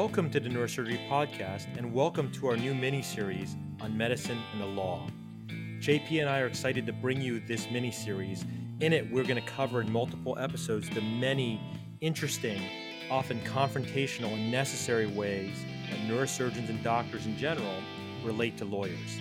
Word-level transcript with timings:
Welcome 0.00 0.30
to 0.30 0.38
the 0.38 0.48
Neurosurgery 0.48 1.08
Podcast, 1.08 1.76
and 1.76 1.92
welcome 1.92 2.30
to 2.34 2.46
our 2.46 2.56
new 2.56 2.72
mini 2.72 3.02
series 3.02 3.56
on 3.80 3.98
medicine 3.98 4.38
and 4.52 4.62
the 4.62 4.66
law. 4.66 5.04
JP 5.80 6.20
and 6.20 6.30
I 6.30 6.38
are 6.38 6.46
excited 6.46 6.86
to 6.86 6.92
bring 6.92 7.20
you 7.20 7.40
this 7.40 7.68
mini 7.68 7.90
series. 7.90 8.44
In 8.78 8.92
it, 8.92 9.10
we're 9.10 9.24
going 9.24 9.42
to 9.42 9.50
cover 9.50 9.80
in 9.80 9.90
multiple 9.90 10.38
episodes 10.38 10.88
the 10.88 11.00
many 11.00 11.60
interesting, 12.00 12.62
often 13.10 13.40
confrontational, 13.40 14.32
and 14.34 14.52
necessary 14.52 15.08
ways 15.08 15.64
that 15.90 15.98
neurosurgeons 16.02 16.68
and 16.68 16.80
doctors 16.84 17.26
in 17.26 17.36
general 17.36 17.82
relate 18.22 18.56
to 18.58 18.64
lawyers. 18.64 19.18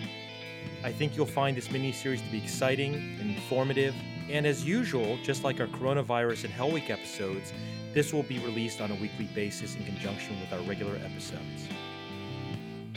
I 0.84 0.92
think 0.92 1.18
you'll 1.18 1.26
find 1.26 1.58
this 1.58 1.72
mini 1.72 1.92
series 1.92 2.22
to 2.22 2.30
be 2.30 2.38
exciting 2.38 3.18
and 3.20 3.32
informative, 3.32 3.96
and 4.30 4.46
as 4.46 4.66
usual, 4.66 5.18
just 5.24 5.44
like 5.44 5.60
our 5.60 5.68
coronavirus 5.68 6.46
and 6.46 6.54
Hell 6.54 6.72
Week 6.72 6.90
episodes, 6.90 7.54
this 7.94 8.14
will 8.14 8.24
be 8.24 8.40
released 8.40 8.82
on 8.82 8.92
a 8.92 8.96
weekly 8.96 9.30
basis 9.34 9.76
in 9.76 9.86
conjunction 9.86 10.40
with 10.42 10.52
our 10.52 10.62
regular 10.68 10.96
episodes. 10.96 11.68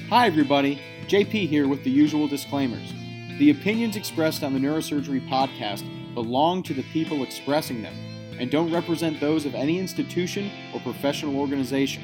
Hi, 0.08 0.26
everybody. 0.26 0.80
JP 1.06 1.48
here 1.48 1.68
with 1.68 1.84
the 1.84 1.90
usual 1.90 2.26
disclaimers. 2.26 2.92
The 3.38 3.50
opinions 3.50 3.96
expressed 3.96 4.42
on 4.42 4.52
the 4.52 4.58
Neurosurgery 4.58 5.28
podcast 5.28 5.84
belong 6.14 6.64
to 6.64 6.74
the 6.74 6.82
people 6.92 7.22
expressing 7.22 7.80
them 7.80 7.94
and 8.38 8.50
don't 8.50 8.72
represent 8.72 9.20
those 9.20 9.46
of 9.46 9.54
any 9.54 9.78
institution 9.78 10.50
or 10.74 10.80
professional 10.80 11.38
organization. 11.38 12.02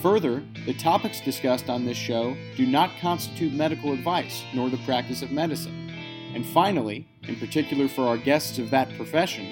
Further, 0.00 0.44
the 0.66 0.74
topics 0.74 1.20
discussed 1.20 1.68
on 1.68 1.84
this 1.84 1.96
show 1.96 2.36
do 2.56 2.66
not 2.66 2.90
constitute 3.00 3.52
medical 3.52 3.92
advice 3.92 4.44
nor 4.54 4.70
the 4.70 4.76
practice 4.78 5.22
of 5.22 5.32
medicine. 5.32 5.90
And 6.34 6.46
finally, 6.46 7.08
in 7.26 7.36
particular 7.36 7.88
for 7.88 8.06
our 8.06 8.18
guests 8.18 8.58
of 8.58 8.70
that 8.70 8.94
profession, 8.96 9.46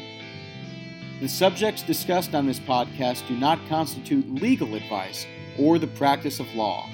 the 1.20 1.28
subjects 1.28 1.82
discussed 1.82 2.34
on 2.34 2.46
this 2.46 2.60
podcast 2.60 3.26
do 3.28 3.36
not 3.36 3.58
constitute 3.68 4.28
legal 4.28 4.74
advice 4.74 5.26
or 5.58 5.78
the 5.78 5.86
practice 5.86 6.40
of 6.40 6.54
law. 6.54 6.88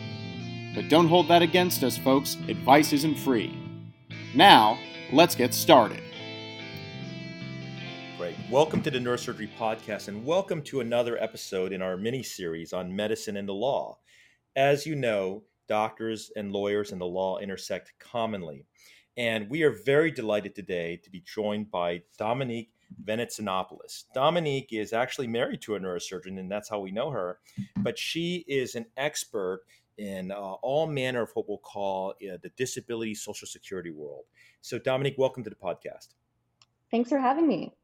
But 0.74 0.88
don't 0.88 1.08
hold 1.08 1.28
that 1.28 1.42
against 1.42 1.82
us, 1.82 1.96
folks. 1.96 2.36
Advice 2.48 2.92
isn't 2.92 3.16
free. 3.16 3.56
Now, 4.34 4.78
let's 5.12 5.34
get 5.34 5.54
started. 5.54 6.02
Great. 8.18 8.36
Welcome 8.50 8.82
to 8.82 8.90
the 8.90 8.98
Neurosurgery 8.98 9.48
Podcast, 9.58 10.08
and 10.08 10.24
welcome 10.24 10.62
to 10.62 10.80
another 10.80 11.16
episode 11.22 11.72
in 11.72 11.82
our 11.82 11.96
mini 11.96 12.22
series 12.22 12.72
on 12.72 12.94
medicine 12.94 13.36
and 13.36 13.48
the 13.48 13.54
law. 13.54 13.98
As 14.54 14.86
you 14.86 14.94
know, 14.94 15.42
doctors 15.68 16.30
and 16.36 16.52
lawyers 16.52 16.92
and 16.92 17.00
the 17.00 17.06
law 17.06 17.38
intersect 17.38 17.92
commonly. 17.98 18.66
And 19.18 19.50
we 19.50 19.64
are 19.64 19.72
very 19.72 20.12
delighted 20.12 20.54
today 20.54 21.00
to 21.02 21.10
be 21.10 21.20
joined 21.26 21.72
by 21.72 22.02
Dominique 22.18 22.70
Venetsinopoulos. 23.04 24.04
Dominique 24.14 24.72
is 24.72 24.92
actually 24.92 25.26
married 25.26 25.60
to 25.62 25.74
a 25.74 25.80
neurosurgeon, 25.80 26.38
and 26.38 26.48
that's 26.48 26.68
how 26.68 26.78
we 26.78 26.92
know 26.92 27.10
her. 27.10 27.40
But 27.78 27.98
she 27.98 28.44
is 28.46 28.76
an 28.76 28.86
expert 28.96 29.64
in 29.98 30.30
uh, 30.30 30.36
all 30.36 30.86
manner 30.86 31.22
of 31.22 31.32
what 31.34 31.48
we'll 31.48 31.58
call 31.58 32.10
uh, 32.10 32.36
the 32.40 32.50
disability 32.56 33.12
social 33.12 33.48
security 33.48 33.90
world. 33.90 34.26
So, 34.60 34.78
Dominique, 34.78 35.18
welcome 35.18 35.42
to 35.42 35.50
the 35.50 35.56
podcast. 35.56 36.14
Thanks 36.88 37.08
for 37.08 37.18
having 37.18 37.48
me. 37.48 37.74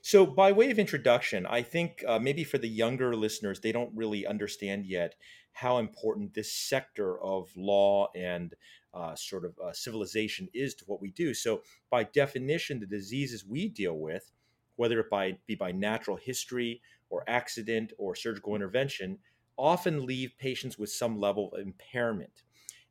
So, 0.00 0.24
by 0.24 0.52
way 0.52 0.70
of 0.70 0.78
introduction, 0.78 1.44
I 1.44 1.60
think 1.60 2.02
uh, 2.08 2.18
maybe 2.18 2.42
for 2.42 2.56
the 2.56 2.70
younger 2.70 3.14
listeners, 3.14 3.60
they 3.60 3.72
don't 3.72 3.94
really 3.94 4.26
understand 4.26 4.86
yet 4.86 5.14
how 5.52 5.78
important 5.78 6.34
this 6.34 6.52
sector 6.52 7.20
of 7.20 7.50
law 7.56 8.08
and 8.14 8.54
uh, 8.94 9.14
sort 9.14 9.44
of 9.44 9.54
uh, 9.62 9.72
civilization 9.72 10.48
is 10.54 10.74
to 10.74 10.84
what 10.86 11.00
we 11.00 11.10
do. 11.10 11.34
So, 11.34 11.62
by 11.90 12.04
definition, 12.04 12.80
the 12.80 12.86
diseases 12.86 13.44
we 13.44 13.68
deal 13.68 13.98
with, 13.98 14.30
whether 14.76 15.00
it 15.00 15.10
by, 15.10 15.38
be 15.46 15.54
by 15.54 15.72
natural 15.72 16.16
history 16.16 16.80
or 17.10 17.24
accident 17.28 17.92
or 17.98 18.14
surgical 18.14 18.54
intervention, 18.54 19.18
often 19.56 20.06
leave 20.06 20.32
patients 20.38 20.78
with 20.78 20.90
some 20.90 21.18
level 21.20 21.52
of 21.52 21.60
impairment. 21.60 22.42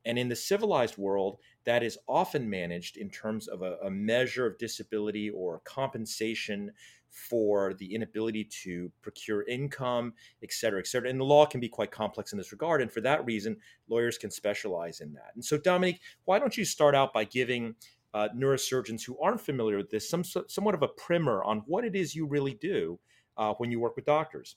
And 0.05 0.17
in 0.17 0.29
the 0.29 0.35
civilized 0.35 0.97
world, 0.97 1.38
that 1.66 1.83
is 1.83 1.97
often 2.07 2.50
managed 2.50 2.95
in 2.95 3.09
terms 3.09 3.47
of 3.47 3.61
a, 3.61 3.77
a 3.83 3.91
measure 3.91 4.45
of 4.45 4.57
disability 4.57 5.29
or 5.29 5.61
compensation 5.66 6.71
for 7.09 7.73
the 7.75 7.94
inability 7.94 8.44
to 8.63 8.91
procure 9.01 9.44
income, 9.47 10.13
et 10.44 10.51
cetera, 10.51 10.79
et 10.79 10.88
cetera. 10.88 11.09
And 11.09 11.19
the 11.19 11.25
law 11.25 11.45
can 11.45 11.59
be 11.59 11.69
quite 11.69 11.91
complex 11.91 12.31
in 12.31 12.38
this 12.38 12.51
regard. 12.51 12.81
And 12.81 12.91
for 12.91 13.01
that 13.01 13.25
reason, 13.25 13.57
lawyers 13.90 14.18
can 14.18 14.31
specialize 14.31 15.01
in 15.01 15.13
that. 15.13 15.31
And 15.35 15.44
so, 15.44 15.57
Dominique, 15.57 16.00
why 16.25 16.40
don't 16.40 16.56
you 16.57 16.66
start 16.66 16.95
out 16.95 17.13
by 17.13 17.23
giving 17.23 17.75
uh, 18.13 18.29
neurosurgeons 18.35 19.03
who 19.03 19.19
aren't 19.19 19.41
familiar 19.41 19.78
with 19.78 19.90
this 19.90 20.09
some 20.09 20.23
somewhat 20.23 20.75
of 20.75 20.84
a 20.84 20.88
primer 20.88 21.44
on 21.44 21.63
what 21.66 21.84
it 21.84 21.95
is 21.95 22.16
you 22.16 22.25
really 22.25 22.53
do 22.53 23.00
uh, 23.38 23.53
when 23.57 23.72
you 23.72 23.79
work 23.79 23.95
with 23.95 24.06
doctors? 24.06 24.56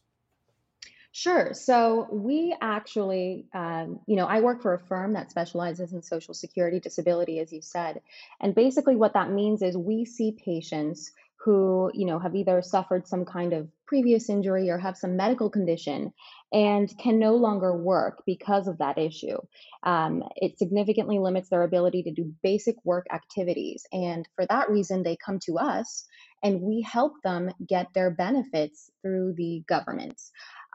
Sure. 1.12 1.52
So 1.54 2.06
we 2.12 2.56
actually, 2.60 3.46
um, 3.52 3.98
you 4.06 4.14
know, 4.14 4.26
I 4.26 4.40
work 4.40 4.62
for 4.62 4.74
a 4.74 4.78
firm 4.78 5.14
that 5.14 5.28
specializes 5.28 5.92
in 5.92 6.02
Social 6.02 6.34
Security 6.34 6.78
disability, 6.78 7.40
as 7.40 7.52
you 7.52 7.60
said. 7.60 8.00
And 8.40 8.54
basically, 8.54 8.94
what 8.94 9.14
that 9.14 9.30
means 9.30 9.60
is 9.60 9.76
we 9.76 10.04
see 10.04 10.32
patients 10.32 11.10
who, 11.44 11.90
you 11.94 12.06
know, 12.06 12.18
have 12.18 12.34
either 12.34 12.60
suffered 12.60 13.08
some 13.08 13.24
kind 13.24 13.54
of 13.54 13.66
previous 13.86 14.28
injury 14.28 14.68
or 14.68 14.78
have 14.78 14.96
some 14.96 15.16
medical 15.16 15.48
condition 15.48 16.12
and 16.52 16.92
can 16.98 17.18
no 17.18 17.34
longer 17.34 17.74
work 17.76 18.22
because 18.26 18.68
of 18.68 18.78
that 18.78 18.98
issue. 18.98 19.38
Um, 19.82 20.22
it 20.36 20.58
significantly 20.58 21.18
limits 21.18 21.48
their 21.48 21.62
ability 21.62 22.02
to 22.04 22.12
do 22.12 22.34
basic 22.42 22.76
work 22.84 23.06
activities. 23.12 23.84
And 23.90 24.28
for 24.36 24.46
that 24.46 24.68
reason, 24.68 25.02
they 25.02 25.16
come 25.16 25.38
to 25.46 25.58
us 25.58 26.06
and 26.42 26.60
we 26.60 26.82
help 26.82 27.14
them 27.24 27.50
get 27.66 27.88
their 27.94 28.10
benefits 28.10 28.90
through 29.02 29.34
the 29.36 29.62
government. 29.66 30.20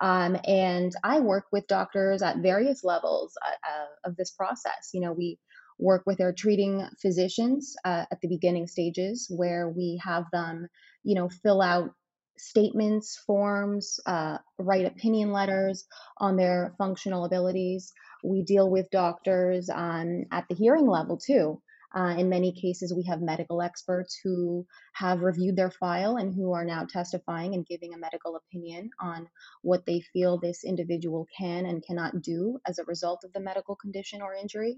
Um, 0.02 0.36
and 0.46 0.92
I 1.04 1.20
work 1.20 1.46
with 1.52 1.68
doctors 1.68 2.22
at 2.22 2.38
various 2.38 2.84
levels 2.84 3.38
uh, 3.46 3.50
uh, 3.50 4.10
of 4.10 4.18
this 4.18 4.32
process. 4.32 4.90
You 4.94 5.02
know, 5.02 5.14
we 5.14 5.38
work 5.78 6.04
with 6.06 6.22
our 6.22 6.34
treating 6.34 6.88
physicians 7.02 7.76
uh, 7.86 8.06
at 8.12 8.22
the 8.22 8.28
beginning 8.28 8.68
stages 8.68 9.28
where 9.30 9.70
we 9.70 10.00
have 10.04 10.26
them, 10.32 10.68
you 11.04 11.16
know, 11.16 11.30
fill 11.30 11.62
out 11.62 11.92
statements, 12.38 13.18
forms, 13.26 14.00
uh, 14.06 14.38
write 14.60 14.86
opinion 14.86 15.32
letters 15.32 15.86
on 16.18 16.36
their 16.36 16.74
functional 16.78 17.26
abilities. 17.26 17.94
We 18.24 18.44
deal 18.44 18.70
with 18.70 18.90
doctors 18.92 19.70
um, 19.70 20.26
at 20.32 20.46
the 20.50 20.56
hearing 20.56 20.88
level 20.88 21.18
too. 21.18 21.62
Uh, 21.96 22.14
in 22.18 22.28
many 22.28 22.52
cases, 22.52 22.94
we 22.94 23.04
have 23.04 23.22
medical 23.22 23.62
experts 23.62 24.20
who 24.22 24.66
have 24.94 25.22
reviewed 25.22 25.56
their 25.56 25.72
file 25.72 26.18
and 26.18 26.36
who 26.36 26.52
are 26.52 26.66
now 26.66 26.84
testifying 26.84 27.54
and 27.54 27.66
giving 27.66 27.94
a 27.94 27.98
medical 27.98 28.36
opinion 28.36 28.90
on 29.00 29.30
what 29.62 29.86
they 29.86 30.02
feel 30.12 30.38
this 30.38 30.66
individual 30.66 31.26
can 31.38 31.66
and 31.66 31.86
cannot 31.86 32.22
do 32.22 32.60
as 32.68 32.80
a 32.80 32.84
result 32.84 33.24
of 33.24 33.32
the 33.32 33.40
medical 33.40 33.78
condition 33.78 34.22
or 34.22 34.34
injury. 34.34 34.78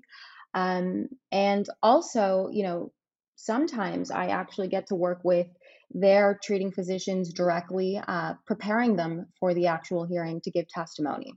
Um, 0.57 1.09
and 1.31 1.67
also, 1.83 2.49
you 2.51 2.63
know, 2.63 2.91
sometimes 3.35 4.09
I 4.09 4.29
actually 4.29 4.69
get 4.69 4.87
to 4.87 4.95
work 4.95 5.19
with 5.23 5.45
their 5.91 6.39
treating 6.43 6.71
physicians 6.71 7.31
directly, 7.31 8.01
uh, 8.07 8.33
preparing 8.47 8.95
them 8.95 9.27
for 9.39 9.53
the 9.53 9.67
actual 9.67 10.05
hearing 10.07 10.41
to 10.41 10.51
give 10.51 10.67
testimony. 10.67 11.33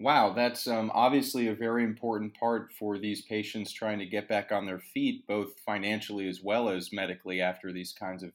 Wow, 0.00 0.32
that's 0.32 0.66
um, 0.66 0.90
obviously 0.94 1.48
a 1.48 1.54
very 1.54 1.84
important 1.84 2.34
part 2.34 2.72
for 2.72 2.98
these 2.98 3.20
patients 3.22 3.72
trying 3.72 3.98
to 3.98 4.06
get 4.06 4.26
back 4.26 4.50
on 4.50 4.64
their 4.64 4.78
feet, 4.78 5.26
both 5.26 5.60
financially 5.66 6.26
as 6.28 6.40
well 6.42 6.70
as 6.70 6.94
medically 6.94 7.42
after 7.42 7.72
these 7.72 7.92
kinds 7.92 8.22
of 8.22 8.32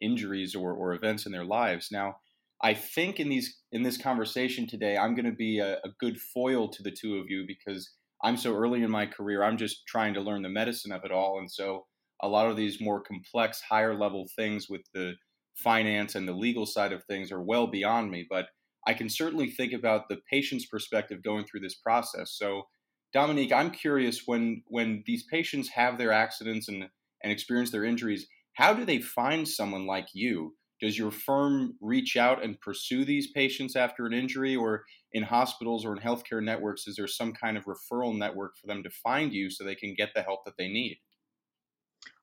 injuries 0.00 0.54
or, 0.54 0.72
or 0.72 0.94
events 0.94 1.26
in 1.26 1.32
their 1.32 1.44
lives. 1.44 1.88
Now, 1.90 2.18
I 2.62 2.74
think 2.74 3.18
in 3.18 3.28
these 3.28 3.58
in 3.72 3.82
this 3.82 3.98
conversation 3.98 4.66
today, 4.66 4.96
I'm 4.96 5.14
going 5.14 5.26
to 5.26 5.32
be 5.32 5.58
a, 5.58 5.74
a 5.84 5.90
good 5.98 6.20
foil 6.20 6.68
to 6.68 6.82
the 6.82 6.90
two 6.90 7.16
of 7.16 7.28
you 7.28 7.44
because 7.46 7.90
I'm 8.24 8.36
so 8.36 8.54
early 8.56 8.82
in 8.82 8.90
my 8.90 9.06
career. 9.06 9.44
I'm 9.44 9.58
just 9.58 9.86
trying 9.86 10.14
to 10.14 10.20
learn 10.20 10.42
the 10.42 10.48
medicine 10.48 10.92
of 10.92 11.04
it 11.04 11.12
all, 11.12 11.38
and 11.38 11.50
so 11.50 11.86
a 12.22 12.28
lot 12.28 12.48
of 12.50 12.56
these 12.56 12.80
more 12.80 13.00
complex, 13.02 13.60
higher 13.60 13.94
level 13.96 14.26
things 14.36 14.68
with 14.68 14.82
the 14.94 15.14
finance 15.56 16.14
and 16.16 16.26
the 16.26 16.32
legal 16.32 16.66
side 16.66 16.92
of 16.92 17.04
things 17.04 17.30
are 17.30 17.42
well 17.42 17.66
beyond 17.68 18.10
me. 18.10 18.26
But 18.28 18.48
I 18.86 18.94
can 18.94 19.08
certainly 19.08 19.50
think 19.50 19.72
about 19.72 20.08
the 20.08 20.20
patient's 20.30 20.66
perspective 20.66 21.22
going 21.22 21.44
through 21.46 21.60
this 21.60 21.76
process. 21.76 22.32
So, 22.36 22.64
Dominique, 23.12 23.52
I'm 23.52 23.70
curious 23.70 24.22
when 24.26 24.62
when 24.66 25.04
these 25.06 25.24
patients 25.30 25.68
have 25.70 25.98
their 25.98 26.12
accidents 26.12 26.68
and 26.68 26.88
and 27.22 27.32
experience 27.32 27.70
their 27.70 27.84
injuries, 27.84 28.26
how 28.54 28.74
do 28.74 28.84
they 28.84 29.00
find 29.00 29.48
someone 29.48 29.86
like 29.86 30.08
you? 30.14 30.56
Does 30.84 30.98
your 30.98 31.10
firm 31.10 31.78
reach 31.80 32.18
out 32.18 32.44
and 32.44 32.60
pursue 32.60 33.06
these 33.06 33.30
patients 33.30 33.74
after 33.74 34.04
an 34.04 34.12
injury, 34.12 34.54
or 34.54 34.84
in 35.12 35.22
hospitals 35.22 35.86
or 35.86 35.96
in 35.96 36.02
healthcare 36.02 36.44
networks, 36.44 36.86
is 36.86 36.96
there 36.96 37.06
some 37.06 37.32
kind 37.32 37.56
of 37.56 37.64
referral 37.64 38.14
network 38.14 38.58
for 38.58 38.66
them 38.66 38.82
to 38.82 38.90
find 38.90 39.32
you 39.32 39.48
so 39.48 39.64
they 39.64 39.74
can 39.74 39.94
get 39.94 40.10
the 40.14 40.20
help 40.20 40.44
that 40.44 40.58
they 40.58 40.68
need? 40.68 40.98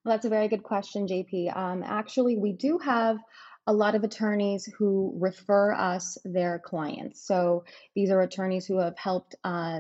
Well, 0.06 0.14
that's 0.14 0.28
a 0.28 0.30
very 0.30 0.48
good 0.48 0.62
question, 0.62 1.08
JP. 1.08 1.58
Um, 1.58 1.82
actually, 1.84 2.38
we 2.38 2.54
do 2.54 2.78
have 2.78 3.18
a 3.66 3.74
lot 3.74 3.96
of 3.96 4.04
attorneys 4.04 4.70
who 4.78 5.18
refer 5.20 5.74
us 5.74 6.20
their 6.24 6.60
clients. 6.60 7.26
So 7.26 7.64
these 7.96 8.12
are 8.12 8.22
attorneys 8.22 8.68
who 8.68 8.78
have 8.78 8.96
helped 8.96 9.34
uh, 9.44 9.80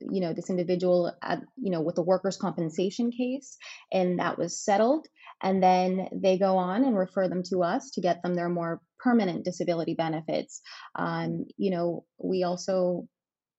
you 0.00 0.20
know 0.20 0.32
this 0.32 0.50
individual 0.50 1.12
you 1.56 1.70
know 1.70 1.80
with 1.80 1.98
a 1.98 2.02
workers 2.02 2.36
compensation 2.36 3.10
case 3.10 3.56
and 3.92 4.18
that 4.18 4.38
was 4.38 4.58
settled 4.58 5.06
and 5.42 5.62
then 5.62 6.08
they 6.12 6.38
go 6.38 6.56
on 6.56 6.84
and 6.84 6.96
refer 6.96 7.28
them 7.28 7.42
to 7.44 7.62
us 7.62 7.90
to 7.92 8.00
get 8.00 8.22
them 8.22 8.34
their 8.34 8.48
more 8.48 8.80
permanent 8.98 9.44
disability 9.44 9.94
benefits. 9.94 10.60
Um, 10.96 11.46
you 11.56 11.70
know, 11.70 12.04
we 12.18 12.42
also 12.42 13.08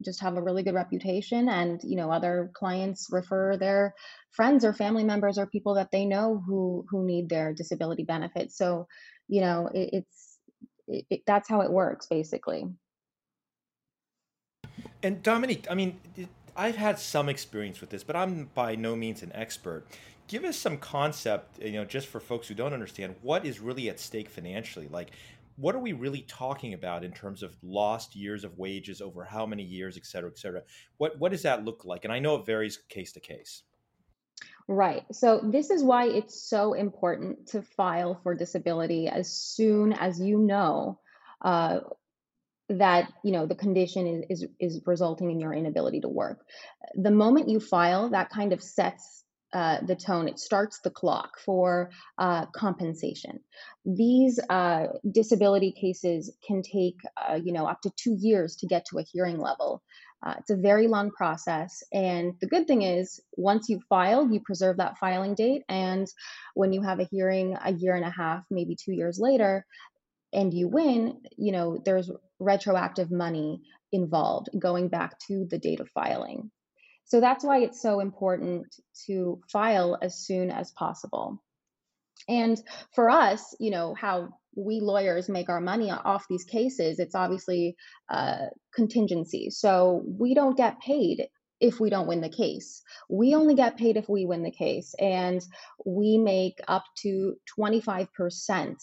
just 0.03 0.21
have 0.21 0.37
a 0.37 0.41
really 0.41 0.63
good 0.63 0.75
reputation 0.75 1.49
and 1.49 1.81
you 1.83 1.97
know 1.97 2.09
other 2.09 2.51
clients 2.53 3.07
refer 3.11 3.57
their 3.57 3.93
friends 4.31 4.63
or 4.63 4.73
family 4.73 5.03
members 5.03 5.37
or 5.37 5.45
people 5.45 5.75
that 5.75 5.89
they 5.91 6.05
know 6.05 6.41
who 6.45 6.85
who 6.89 7.05
need 7.05 7.29
their 7.29 7.53
disability 7.53 8.03
benefits. 8.03 8.57
So 8.57 8.87
you 9.27 9.41
know 9.41 9.69
it, 9.73 9.89
it's 9.93 10.37
it, 10.87 11.05
it, 11.09 11.21
that's 11.27 11.49
how 11.49 11.61
it 11.61 11.71
works 11.71 12.07
basically. 12.07 12.65
And 15.01 15.23
dominique 15.23 15.65
i 15.69 15.75
mean 15.75 15.97
i've 16.57 16.75
had 16.75 16.99
some 16.99 17.29
experience 17.29 17.79
with 17.79 17.89
this 17.89 18.03
but 18.03 18.17
i'm 18.17 18.49
by 18.53 18.75
no 18.75 18.93
means 18.93 19.23
an 19.23 19.31
expert 19.33 19.85
give 20.29 20.45
us 20.45 20.57
some 20.57 20.77
concept 20.77 21.61
you 21.61 21.73
know 21.73 21.83
just 21.83 22.07
for 22.07 22.21
folks 22.21 22.47
who 22.47 22.53
don't 22.55 22.73
understand 22.73 23.13
what 23.21 23.45
is 23.45 23.59
really 23.59 23.89
at 23.89 23.99
stake 23.99 24.29
financially 24.29 24.87
like 24.89 25.11
what 25.59 25.75
are 25.75 25.79
we 25.79 25.91
really 25.91 26.21
talking 26.21 26.73
about 26.73 27.03
in 27.03 27.11
terms 27.11 27.43
of 27.43 27.55
lost 27.61 28.15
years 28.15 28.45
of 28.45 28.57
wages 28.57 29.01
over 29.01 29.25
how 29.25 29.45
many 29.45 29.63
years, 29.63 29.97
et 29.97 30.05
cetera, 30.05 30.29
et 30.29 30.37
cetera? 30.37 30.61
What 30.97 31.19
what 31.19 31.31
does 31.31 31.41
that 31.41 31.65
look 31.65 31.83
like? 31.85 32.05
And 32.05 32.13
I 32.13 32.19
know 32.19 32.35
it 32.35 32.45
varies 32.45 32.77
case 32.87 33.11
to 33.13 33.19
case. 33.19 33.63
Right. 34.67 35.03
So 35.11 35.41
this 35.43 35.69
is 35.69 35.83
why 35.83 36.05
it's 36.05 36.41
so 36.41 36.73
important 36.73 37.47
to 37.47 37.61
file 37.61 38.19
for 38.23 38.35
disability 38.35 39.07
as 39.07 39.29
soon 39.29 39.93
as 39.93 40.21
you 40.21 40.37
know 40.37 40.99
uh, 41.41 41.79
that 42.69 43.11
you 43.23 43.31
know 43.33 43.45
the 43.45 43.55
condition 43.55 44.25
is, 44.29 44.43
is 44.43 44.49
is 44.59 44.81
resulting 44.85 45.29
in 45.29 45.41
your 45.41 45.53
inability 45.53 45.99
to 46.01 46.09
work. 46.09 46.45
The 46.95 47.11
moment 47.11 47.49
you 47.49 47.59
file, 47.59 48.09
that 48.11 48.29
kind 48.29 48.53
of 48.53 48.63
sets 48.63 49.25
uh, 49.53 49.81
the 49.81 49.95
tone. 49.95 50.27
It 50.27 50.39
starts 50.39 50.79
the 50.79 50.89
clock 50.89 51.39
for 51.43 51.91
uh, 52.17 52.45
compensation. 52.47 53.39
These 53.85 54.39
uh, 54.49 54.87
disability 55.11 55.71
cases 55.71 56.31
can 56.45 56.61
take, 56.61 56.97
uh, 57.17 57.35
you 57.35 57.53
know, 57.53 57.65
up 57.65 57.81
to 57.81 57.91
two 57.95 58.15
years 58.19 58.55
to 58.57 58.67
get 58.67 58.85
to 58.85 58.99
a 58.99 59.03
hearing 59.03 59.39
level. 59.39 59.81
Uh, 60.21 60.35
it's 60.37 60.49
a 60.49 60.55
very 60.57 60.87
long 60.87 61.11
process, 61.11 61.81
and 61.93 62.33
the 62.41 62.47
good 62.47 62.67
thing 62.67 62.81
is, 62.81 63.21
once 63.37 63.69
you 63.69 63.79
file, 63.87 64.29
you 64.29 64.41
preserve 64.41 64.75
that 64.75 64.97
filing 64.97 65.33
date, 65.33 65.63
and 65.69 66.07
when 66.55 66.73
you 66.73 66.81
have 66.81 66.99
a 66.99 67.07
hearing 67.09 67.55
a 67.63 67.71
year 67.71 67.95
and 67.95 68.03
a 68.03 68.09
half, 68.09 68.43
maybe 68.51 68.75
two 68.75 68.91
years 68.91 69.17
later, 69.17 69.65
and 70.33 70.53
you 70.53 70.67
win, 70.67 71.21
you 71.37 71.53
know, 71.53 71.81
there's 71.85 72.11
retroactive 72.39 73.11
money 73.11 73.61
involved 73.91 74.49
going 74.57 74.89
back 74.89 75.17
to 75.27 75.45
the 75.49 75.57
date 75.57 75.79
of 75.79 75.89
filing. 75.89 76.51
So 77.09 77.19
that's 77.19 77.43
why 77.43 77.59
it's 77.59 77.81
so 77.81 77.99
important 77.99 78.67
to 79.07 79.41
file 79.51 79.97
as 79.99 80.15
soon 80.15 80.51
as 80.51 80.71
possible. 80.71 81.41
And 82.27 82.61
for 82.93 83.09
us, 83.09 83.55
you 83.59 83.71
know, 83.71 83.95
how 83.95 84.29
we 84.55 84.79
lawyers 84.79 85.27
make 85.27 85.49
our 85.49 85.59
money 85.59 85.89
off 85.89 86.27
these 86.29 86.43
cases, 86.43 86.99
it's 86.99 87.15
obviously 87.15 87.75
uh, 88.09 88.45
contingency. 88.75 89.49
So 89.49 90.03
we 90.05 90.35
don't 90.35 90.55
get 90.55 90.81
paid 90.81 91.27
if 91.59 91.79
we 91.79 91.89
don't 91.89 92.07
win 92.07 92.21
the 92.21 92.29
case. 92.29 92.83
We 93.09 93.33
only 93.33 93.55
get 93.55 93.77
paid 93.77 93.97
if 93.97 94.07
we 94.07 94.27
win 94.27 94.43
the 94.43 94.51
case. 94.51 94.93
And 94.99 95.41
we 95.83 96.19
make 96.19 96.59
up 96.67 96.83
to 97.01 97.35
25% 97.59 98.75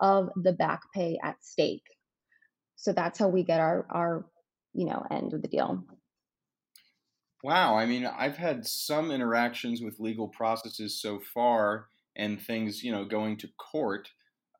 of 0.00 0.30
the 0.34 0.52
back 0.52 0.80
pay 0.92 1.16
at 1.22 1.36
stake. 1.42 1.86
So 2.74 2.92
that's 2.92 3.20
how 3.20 3.28
we 3.28 3.44
get 3.44 3.60
our, 3.60 3.86
our 3.88 4.26
you 4.74 4.86
know, 4.86 5.04
end 5.08 5.32
of 5.32 5.42
the 5.42 5.48
deal. 5.48 5.84
Wow. 7.42 7.76
I 7.76 7.86
mean, 7.86 8.04
I've 8.04 8.36
had 8.36 8.66
some 8.66 9.10
interactions 9.10 9.80
with 9.80 10.00
legal 10.00 10.28
processes 10.28 11.00
so 11.00 11.20
far 11.20 11.88
and 12.16 12.40
things, 12.40 12.82
you 12.82 12.90
know, 12.90 13.04
going 13.04 13.36
to 13.38 13.48
court. 13.58 14.10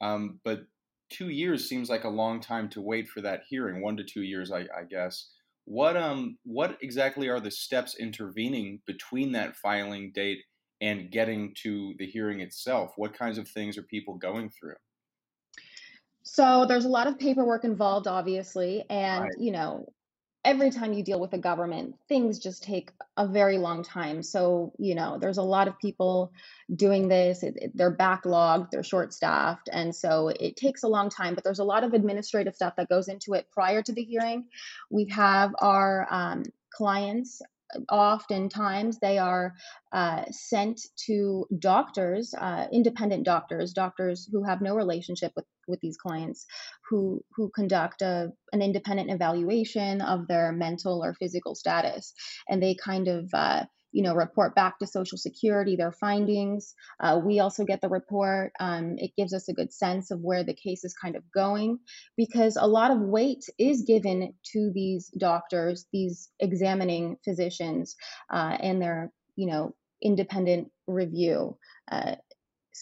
Um, 0.00 0.40
but 0.44 0.66
two 1.10 1.28
years 1.30 1.68
seems 1.68 1.90
like 1.90 2.04
a 2.04 2.08
long 2.08 2.40
time 2.40 2.68
to 2.70 2.80
wait 2.80 3.08
for 3.08 3.20
that 3.22 3.42
hearing, 3.48 3.80
one 3.82 3.96
to 3.96 4.04
two 4.04 4.22
years, 4.22 4.52
I, 4.52 4.68
I 4.76 4.84
guess. 4.88 5.32
What 5.64 5.96
um 5.98 6.38
what 6.44 6.78
exactly 6.82 7.28
are 7.28 7.40
the 7.40 7.50
steps 7.50 7.94
intervening 7.98 8.80
between 8.86 9.32
that 9.32 9.54
filing 9.56 10.12
date 10.12 10.38
and 10.80 11.10
getting 11.10 11.54
to 11.56 11.94
the 11.98 12.06
hearing 12.06 12.40
itself? 12.40 12.92
What 12.96 13.12
kinds 13.12 13.36
of 13.38 13.48
things 13.48 13.76
are 13.76 13.82
people 13.82 14.14
going 14.16 14.48
through? 14.50 14.76
So 16.22 16.66
there's 16.66 16.84
a 16.84 16.88
lot 16.88 17.06
of 17.06 17.18
paperwork 17.18 17.64
involved, 17.64 18.06
obviously, 18.06 18.84
and 18.90 19.24
Right. 19.24 19.36
you 19.36 19.50
know, 19.50 19.86
every 20.44 20.70
time 20.70 20.92
you 20.92 21.02
deal 21.02 21.20
with 21.20 21.30
the 21.30 21.38
government, 21.38 21.96
things 22.08 22.38
just 22.38 22.62
take 22.62 22.90
a 23.16 23.26
very 23.26 23.58
long 23.58 23.82
time. 23.82 24.22
So, 24.22 24.72
you 24.78 24.94
know, 24.94 25.18
there's 25.18 25.38
a 25.38 25.42
lot 25.42 25.68
of 25.68 25.78
people 25.78 26.32
doing 26.74 27.08
this. 27.08 27.42
It, 27.42 27.56
it, 27.56 27.76
they're 27.76 27.94
backlogged, 27.94 28.70
they're 28.70 28.82
short 28.82 29.12
staffed. 29.12 29.68
And 29.72 29.94
so 29.94 30.28
it 30.28 30.56
takes 30.56 30.84
a 30.84 30.88
long 30.88 31.10
time, 31.10 31.34
but 31.34 31.44
there's 31.44 31.58
a 31.58 31.64
lot 31.64 31.84
of 31.84 31.92
administrative 31.92 32.54
stuff 32.54 32.76
that 32.76 32.88
goes 32.88 33.08
into 33.08 33.34
it 33.34 33.50
prior 33.50 33.82
to 33.82 33.92
the 33.92 34.04
hearing. 34.04 34.46
We 34.90 35.06
have 35.06 35.54
our 35.58 36.06
um, 36.10 36.44
clients 36.70 37.42
oftentimes 37.90 38.98
they 38.98 39.18
are 39.18 39.54
uh, 39.92 40.24
sent 40.30 40.80
to 41.06 41.46
doctors, 41.58 42.34
uh, 42.38 42.66
independent 42.72 43.24
doctors, 43.24 43.72
doctors 43.72 44.28
who 44.30 44.44
have 44.44 44.60
no 44.60 44.74
relationship 44.74 45.32
with, 45.36 45.44
with 45.66 45.80
these 45.80 45.96
clients, 45.96 46.46
who 46.88 47.22
who 47.36 47.50
conduct 47.54 48.02
a, 48.02 48.32
an 48.52 48.62
independent 48.62 49.10
evaluation 49.10 50.00
of 50.00 50.26
their 50.28 50.52
mental 50.52 51.04
or 51.04 51.14
physical 51.14 51.54
status, 51.54 52.14
and 52.48 52.62
they 52.62 52.74
kind 52.74 53.08
of 53.08 53.28
uh, 53.32 53.64
you 53.92 54.02
know, 54.02 54.14
report 54.14 54.54
back 54.54 54.78
to 54.78 54.86
Social 54.86 55.18
Security 55.18 55.76
their 55.76 55.92
findings. 55.92 56.74
Uh, 57.00 57.20
we 57.24 57.40
also 57.40 57.64
get 57.64 57.80
the 57.80 57.88
report. 57.88 58.52
Um, 58.60 58.96
it 58.98 59.12
gives 59.16 59.32
us 59.32 59.48
a 59.48 59.54
good 59.54 59.72
sense 59.72 60.10
of 60.10 60.20
where 60.20 60.44
the 60.44 60.54
case 60.54 60.84
is 60.84 60.94
kind 60.94 61.16
of 61.16 61.22
going 61.32 61.78
because 62.16 62.56
a 62.56 62.66
lot 62.66 62.90
of 62.90 63.00
weight 63.00 63.44
is 63.58 63.82
given 63.82 64.34
to 64.52 64.70
these 64.74 65.08
doctors, 65.18 65.86
these 65.92 66.30
examining 66.38 67.16
physicians, 67.24 67.96
uh, 68.30 68.56
and 68.60 68.80
their, 68.80 69.12
you 69.36 69.46
know, 69.46 69.74
independent 70.02 70.70
review. 70.86 71.56
Uh, 71.90 72.16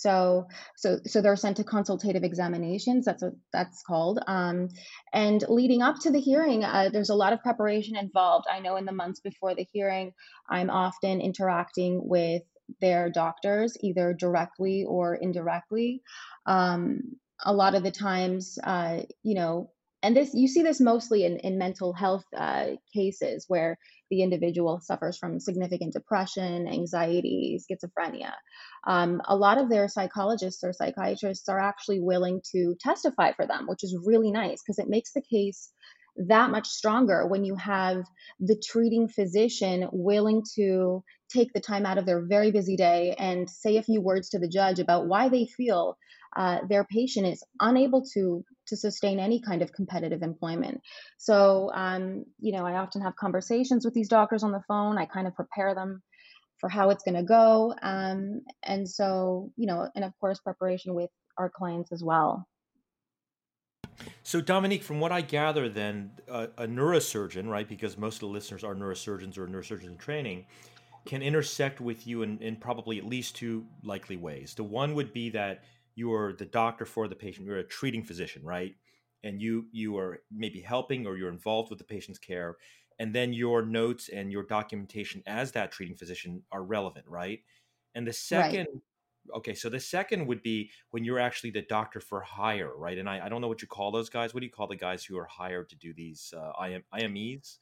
so 0.01 0.47
so 0.77 0.99
so 1.07 1.21
they're 1.21 1.37
sent 1.37 1.57
to 1.59 1.65
consultative 1.65 2.25
examinations. 2.25 3.05
That's 3.05 3.23
what 3.23 3.33
that's 3.53 3.83
called. 3.83 4.21
Um, 4.27 4.69
and 5.13 5.43
leading 5.49 5.83
up 5.83 5.97
to 6.01 6.11
the 6.11 6.21
hearing, 6.21 6.65
uh, 6.65 6.91
there's 6.93 7.11
a 7.11 7.15
lot 7.15 7.33
of 7.33 7.43
preparation 7.43 7.97
involved. 7.97 8.47
I 8.51 8.61
know 8.61 8.77
in 8.77 8.85
the 8.85 8.93
months 8.93 9.21
before 9.21 9.55
the 9.55 9.67
hearing, 9.73 10.13
I'm 10.49 10.71
often 10.71 11.21
interacting 11.21 12.01
with 12.03 12.43
their 12.81 13.11
doctors, 13.11 13.77
either 13.81 14.13
directly 14.13 14.85
or 14.85 15.15
indirectly. 15.15 16.03
Um, 16.47 17.17
a 17.45 17.53
lot 17.53 17.75
of 17.75 17.83
the 17.83 17.91
times, 17.91 18.59
uh, 18.63 19.03
you 19.23 19.35
know, 19.35 19.71
and 20.07 20.17
this 20.17 20.31
you 20.35 20.47
see 20.47 20.63
this 20.63 20.81
mostly 20.81 21.25
in, 21.25 21.39
in 21.39 21.59
mental 21.59 21.93
health 21.93 22.25
uh, 22.37 22.67
cases 22.95 23.45
where 23.49 23.77
the 24.09 24.23
individual 24.23 24.79
suffers 24.81 25.19
from 25.19 25.41
significant 25.41 25.93
depression 25.93 26.69
anxiety 26.69 27.59
schizophrenia. 27.61 28.31
Um, 28.87 29.21
a 29.27 29.35
lot 29.35 29.59
of 29.59 29.69
their 29.69 29.89
psychologists 29.89 30.63
or 30.63 30.73
psychiatrists 30.73 31.49
are 31.49 31.59
actually 31.59 32.01
willing 32.01 32.41
to 32.53 32.77
testify 32.79 33.33
for 33.33 33.49
them 33.49 33.67
which 33.67 33.83
is 33.83 33.99
really 34.05 34.31
nice 34.31 34.63
because 34.63 34.79
it 34.79 34.89
makes 34.89 35.13
the 35.13 35.23
case 35.23 35.73
that 36.29 36.51
much 36.51 36.69
stronger 36.69 37.27
when 37.27 37.45
you 37.45 37.57
have 37.57 38.05
the 38.39 38.63
treating 38.65 39.09
physician 39.09 39.89
willing 39.93 40.43
to 40.55 41.03
take 41.29 41.53
the 41.53 41.61
time 41.61 41.85
out 41.85 41.99
of 41.99 42.07
their 42.07 42.25
very 42.25 42.53
busy 42.53 42.77
day 42.77 43.15
and 43.19 43.51
say 43.51 43.77
a 43.77 43.83
few 43.83 44.01
words 44.01 44.29
to 44.31 44.39
the 44.39 44.49
judge 44.49 44.79
about 44.79 45.09
why 45.09 45.29
they 45.29 45.47
feel 45.47 45.97
uh, 46.37 46.59
their 46.69 46.85
patient 46.85 47.27
is 47.27 47.43
unable 47.61 48.05
to 48.15 48.45
to 48.69 48.77
sustain 48.77 49.19
any 49.19 49.41
kind 49.41 49.63
of 49.63 49.73
competitive 49.73 50.23
employment. 50.23 50.81
So, 51.19 51.71
um, 51.73 52.25
you 52.39 52.53
know, 52.53 52.67
I 52.67 52.77
often 52.77 53.03
have 53.03 53.17
conversations 53.17 53.85
with 53.85 53.95
these 53.95 54.09
doctors 54.09 54.43
on 54.43 54.53
the 54.53 54.63
phone. 54.69 54.99
I 54.99 55.07
kind 55.07 55.27
of 55.27 55.35
prepare 55.35 55.75
them 55.75 56.03
for 56.59 56.69
how 56.69 56.91
it's 56.91 57.05
going 57.05 57.17
to 57.17 57.23
go, 57.23 57.75
um, 57.83 58.43
and 58.63 58.89
so, 58.89 59.53
you 59.57 59.67
know, 59.67 59.89
and 59.95 60.05
of 60.05 60.13
course, 60.21 60.39
preparation 60.41 60.95
with 60.95 61.11
our 61.39 61.51
clients 61.51 61.93
as 61.93 62.03
well. 62.03 62.47
So, 64.23 64.41
Dominique, 64.41 64.83
from 64.83 65.01
what 65.01 65.13
I 65.13 65.21
gather, 65.21 65.69
then 65.69 66.13
a, 66.29 66.49
a 66.59 66.67
neurosurgeon, 66.67 67.49
right, 67.49 67.69
because 67.69 67.97
most 67.97 68.17
of 68.17 68.21
the 68.21 68.27
listeners 68.27 68.65
are 68.65 68.75
neurosurgeons 68.75 69.39
or 69.39 69.47
neurosurgeons 69.47 69.87
in 69.87 69.97
training, 69.97 70.47
can 71.07 71.23
intersect 71.23 71.81
with 71.81 72.07
you 72.07 72.23
in, 72.23 72.39
in 72.39 72.57
probably 72.57 72.99
at 72.99 73.07
least 73.07 73.37
two 73.37 73.65
likely 73.83 74.17
ways. 74.17 74.55
The 74.55 74.65
one 74.65 74.95
would 74.95 75.13
be 75.13 75.31
that 75.31 75.65
you're 75.97 76.33
the 76.35 76.47
doctor 76.47 76.85
for 76.85 77.09
the 77.09 77.17
patient, 77.17 77.47
you're 77.47 77.59
a 77.59 77.65
treating 77.65 78.05
physician, 78.05 78.45
right? 78.45 78.75
And 79.25 79.43
you 79.43 79.67
you 79.73 79.99
are 79.99 80.21
maybe 80.31 80.61
helping 80.61 81.07
or 81.07 81.17
you're 81.17 81.31
involved 81.31 81.71
with 81.71 81.79
the 81.79 81.85
patient's 81.85 82.21
care, 82.21 82.57
and 83.01 83.13
then 83.13 83.33
your 83.33 83.67
notes 83.67 84.09
and 84.09 84.31
your 84.31 84.45
documentation 84.45 85.23
as 85.27 85.51
that 85.53 85.73
treating 85.73 85.97
physician 85.97 86.43
are 86.53 86.63
relevant, 86.63 87.07
right? 87.09 87.41
And 87.97 88.07
the 88.07 88.13
second 88.13 88.69
right 88.73 88.83
okay, 89.35 89.55
so 89.55 89.69
the 89.69 89.81
second 89.81 90.27
would 90.27 90.43
be 90.43 90.71
when 90.91 91.05
you're 91.05 91.19
actually 91.19 91.51
the 91.51 91.63
doctor 91.63 92.01
for 92.01 92.21
hire, 92.21 92.77
right? 92.77 92.99
And 92.99 93.09
I, 93.09 93.27
I 93.27 93.29
don't 93.29 93.41
know 93.41 93.49
what 93.49 93.63
you 93.63 93.69
call 93.69 93.91
those 93.91 94.09
guys. 94.09 94.35
What 94.35 94.41
do 94.41 94.47
you 94.47 94.53
call 94.53 94.67
the 94.67 94.77
guys 94.77 95.05
who 95.05 95.19
are 95.19 95.27
hired 95.27 95.69
to 95.71 95.77
do 95.77 95.93
these 95.95 96.33
uh, 96.37 96.53
IM, 96.65 96.83
IMEs? 96.95 97.59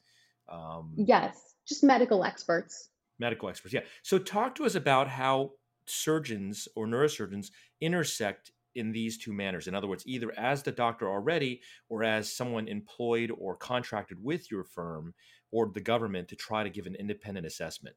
Um, 0.49 0.93
yes, 0.95 1.55
just 1.67 1.83
medical 1.83 2.23
experts. 2.23 2.89
Medical 3.19 3.49
experts, 3.49 3.73
yeah. 3.73 3.81
So 4.03 4.17
talk 4.17 4.55
to 4.55 4.65
us 4.65 4.75
about 4.75 5.07
how 5.07 5.51
surgeons 5.87 6.67
or 6.75 6.87
neurosurgeons 6.87 7.51
intersect 7.81 8.51
in 8.75 8.91
these 8.91 9.17
two 9.17 9.33
manners. 9.33 9.67
In 9.67 9.75
other 9.75 9.87
words, 9.87 10.03
either 10.05 10.37
as 10.37 10.63
the 10.63 10.71
doctor 10.71 11.09
already 11.09 11.61
or 11.89 12.03
as 12.03 12.31
someone 12.31 12.67
employed 12.67 13.31
or 13.31 13.55
contracted 13.55 14.21
with 14.21 14.51
your 14.51 14.63
firm 14.63 15.13
or 15.51 15.71
the 15.73 15.81
government 15.81 16.27
to 16.29 16.35
try 16.35 16.63
to 16.63 16.69
give 16.69 16.85
an 16.85 16.95
independent 16.95 17.47
assessment. 17.47 17.95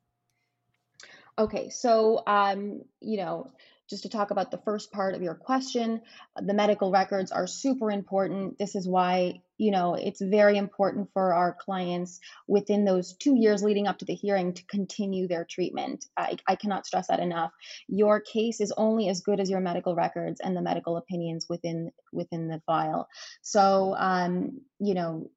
Okay, 1.39 1.69
so 1.69 2.23
um, 2.27 2.83
you 3.01 3.17
know, 3.17 3.53
just 3.89 4.03
to 4.03 4.09
talk 4.09 4.31
about 4.31 4.51
the 4.51 4.59
first 4.59 4.93
part 4.93 5.15
of 5.15 5.23
your 5.23 5.35
question, 5.35 6.03
the 6.37 6.55
medical 6.55 6.91
records 6.91 7.33
are 7.33 7.47
super 7.47 7.91
important. 7.91 8.59
This 8.59 8.75
is 8.75 8.87
why, 8.87 9.41
you 9.57 9.71
know, 9.71 9.95
it's 9.95 10.21
very 10.21 10.59
important 10.59 11.09
for 11.13 11.33
our 11.33 11.57
clients 11.59 12.21
within 12.47 12.85
those 12.85 13.15
two 13.15 13.35
years 13.37 13.63
leading 13.63 13.87
up 13.87 13.99
to 13.99 14.05
the 14.05 14.15
hearing 14.15 14.53
to 14.55 14.65
continue 14.67 15.27
their 15.27 15.45
treatment. 15.45 16.05
I, 16.17 16.37
I 16.47 16.57
cannot 16.57 16.87
stress 16.87 17.09
that 17.09 17.21
enough. 17.21 17.53
Your 17.89 18.21
case 18.21 18.61
is 18.61 18.73
only 18.77 19.09
as 19.09 19.23
good 19.23 19.41
as 19.41 19.49
your 19.49 19.61
medical 19.61 19.95
records 19.95 20.41
and 20.41 20.57
the 20.57 20.63
medical 20.63 20.97
opinions 20.97 21.47
within 21.49 21.91
within 22.13 22.49
the 22.49 22.61
file. 22.67 23.09
So, 23.43 23.95
um, 23.99 24.61
you 24.79 24.95
know, 24.95 25.31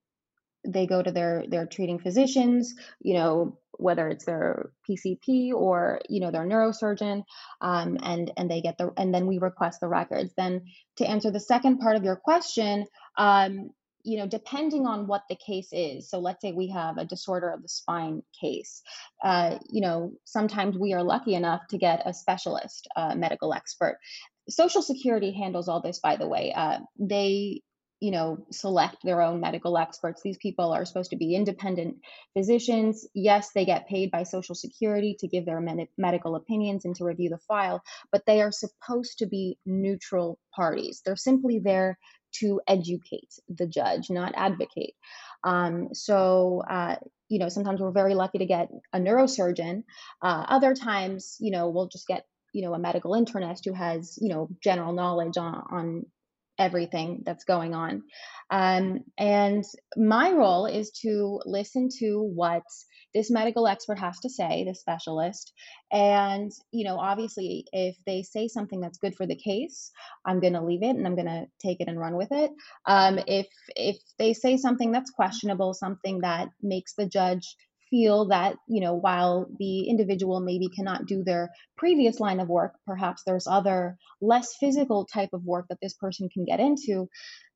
they 0.66 0.86
go 0.86 1.02
to 1.02 1.12
their 1.12 1.44
their 1.48 1.66
treating 1.66 2.00
physicians 2.00 2.76
you 3.02 3.14
know 3.14 3.58
whether 3.82 4.08
it's 4.08 4.26
their 4.26 4.72
pcp 4.88 5.52
or 5.54 6.00
you 6.08 6.20
know 6.20 6.32
their 6.32 6.46
neurosurgeon 6.46 7.24
um, 7.62 7.98
and 8.04 8.32
and 8.38 8.50
they 8.50 8.62
get 8.62 8.78
the 8.78 8.92
and 8.98 9.14
then 9.14 9.26
we 9.26 9.40
request 9.40 9.80
the 9.82 9.88
records. 9.88 10.34
Then 10.38 10.66
to 10.98 11.10
answer 11.10 11.32
the 11.32 11.40
second 11.40 11.80
part 11.80 11.96
of 11.96 12.04
your 12.04 12.16
question 12.16 12.86
um, 13.18 13.72
you 14.04 14.18
know 14.18 14.28
depending 14.28 14.86
on 14.86 15.08
what 15.08 15.24
the 15.30 15.36
case 15.36 15.70
is 15.72 16.10
so 16.10 16.20
let's 16.20 16.42
say 16.42 16.52
we 16.52 16.70
have 16.70 16.98
a 16.98 17.06
disorder 17.06 17.50
of 17.52 17.62
the 17.62 17.70
spine 17.70 18.22
case 18.40 18.82
uh, 19.24 19.58
you 19.70 19.82
know 19.82 20.14
sometimes 20.26 20.78
we 20.78 20.94
are 20.94 21.04
lucky 21.04 21.36
enough 21.36 21.62
to 21.70 21.78
get 21.78 22.02
a 22.06 22.14
specialist 22.14 22.88
uh, 22.96 23.16
medical 23.16 23.54
expert. 23.54 23.98
Social 24.50 24.82
security 24.82 25.32
handles 25.32 25.68
all 25.68 25.82
this 25.82 26.00
by 26.00 26.16
the 26.18 26.28
way. 26.28 26.54
Uh, 26.54 26.80
they 27.00 27.62
you 28.02 28.12
know 28.12 28.46
select 28.52 28.98
their 29.04 29.22
own 29.22 29.40
medical 29.40 29.78
experts. 29.78 30.22
These 30.22 30.38
people 30.38 30.74
are 30.74 30.86
supposed 30.86 31.12
to 31.12 31.18
be 31.18 31.36
independent 31.36 31.98
physicians. 32.36 33.08
Yes 33.14 33.52
they 33.54 33.66
get 33.66 33.88
paid 33.88 34.12
by 34.12 34.24
social 34.24 34.56
security 34.56 35.16
to 35.20 35.28
give 35.28 35.46
their 35.46 35.62
med- 35.62 35.88
medical 35.98 36.36
opinions 36.36 36.84
and 36.84 36.96
to 36.98 37.06
review 37.06 37.30
the 37.30 37.38
file 37.38 37.82
but 38.12 38.26
they 38.26 38.42
are 38.42 38.52
supposed 38.52 39.20
to 39.20 39.28
be 39.28 39.58
neutral 39.66 40.40
parties. 40.56 41.02
They're 41.06 41.16
simply 41.16 41.60
there 41.60 41.98
to 42.34 42.62
educate 42.68 43.30
the 43.50 43.68
judge 43.68 44.10
not 44.10 44.34
advocate. 44.36 44.94
Um, 45.44 45.90
so 45.94 46.64
uh, 46.70 46.96
you 47.30 47.40
know 47.40 47.50
sometimes 47.50 47.82
we're 47.82 47.92
very 47.92 48.16
lucky 48.16 48.40
to 48.40 48.46
get 48.46 48.70
a 48.94 49.00
neurosurgeon. 49.00 49.84
Uh, 50.22 50.46
other 50.48 50.74
times 50.74 51.38
you 51.40 51.52
know 51.52 51.70
we'll 51.70 51.88
just 51.88 52.08
get 52.08 52.26
you 52.54 52.64
know 52.64 52.74
a 52.74 52.80
medical 52.80 53.12
internist 53.12 53.66
who 53.66 53.74
has 53.74 54.18
you 54.22 54.30
know 54.30 54.50
general 54.62 54.94
knowledge 54.94 55.38
on, 55.38 55.64
on 55.72 56.06
everything 56.62 57.24
that's 57.26 57.44
going 57.44 57.74
on. 57.74 58.04
Um, 58.52 59.00
and 59.18 59.64
my 59.98 60.32
role 60.32 60.66
is 60.66 60.92
to 61.02 61.40
listen 61.46 61.90
to 62.00 62.22
what 62.22 62.64
this 63.14 63.32
medical 63.32 63.68
expert 63.68 64.00
has 64.00 64.20
to 64.20 64.30
say, 64.30 64.64
the 64.66 64.76
specialist. 64.76 65.52
And, 65.92 66.52
you 66.72 66.86
know, 66.86 66.98
obviously, 66.98 67.66
if 67.74 67.96
they 68.06 68.24
say 68.24 68.48
something 68.48 68.80
that's 68.80 69.00
good 69.00 69.16
for 69.16 69.26
the 69.26 69.36
case, 69.36 69.92
I'm 70.26 70.40
going 70.40 70.54
to 70.54 70.64
leave 70.64 70.84
it 70.84 70.96
and 70.96 71.06
I'm 71.06 71.16
going 71.16 71.28
to 71.28 71.46
take 71.66 71.82
it 71.82 71.88
and 71.88 72.00
run 72.00 72.16
with 72.16 72.32
it. 72.32 72.52
Um, 72.86 73.20
if 73.28 73.48
if 73.76 73.98
they 74.18 74.34
say 74.34 74.58
something 74.58 74.92
that's 74.92 75.12
questionable, 75.12 75.74
something 75.74 76.20
that 76.22 76.50
makes 76.62 76.94
the 76.94 77.08
judge 77.08 77.56
feel 77.92 78.30
that 78.30 78.56
you 78.68 78.82
know 78.82 78.96
while 78.96 79.48
the 79.60 79.82
individual 79.90 80.40
maybe 80.40 80.70
cannot 80.70 81.06
do 81.06 81.24
their 81.24 81.52
previous 81.78 82.20
line 82.20 82.40
of 82.40 82.48
work 82.48 82.74
perhaps 82.88 83.22
there's 83.26 83.46
other 83.46 83.98
less 84.22 84.56
physical 84.60 85.06
type 85.06 85.30
of 85.34 85.44
work 85.44 85.68
that 85.70 85.78
this 85.82 85.94
person 85.94 86.30
can 86.34 86.46
get 86.46 86.60
into 86.60 87.08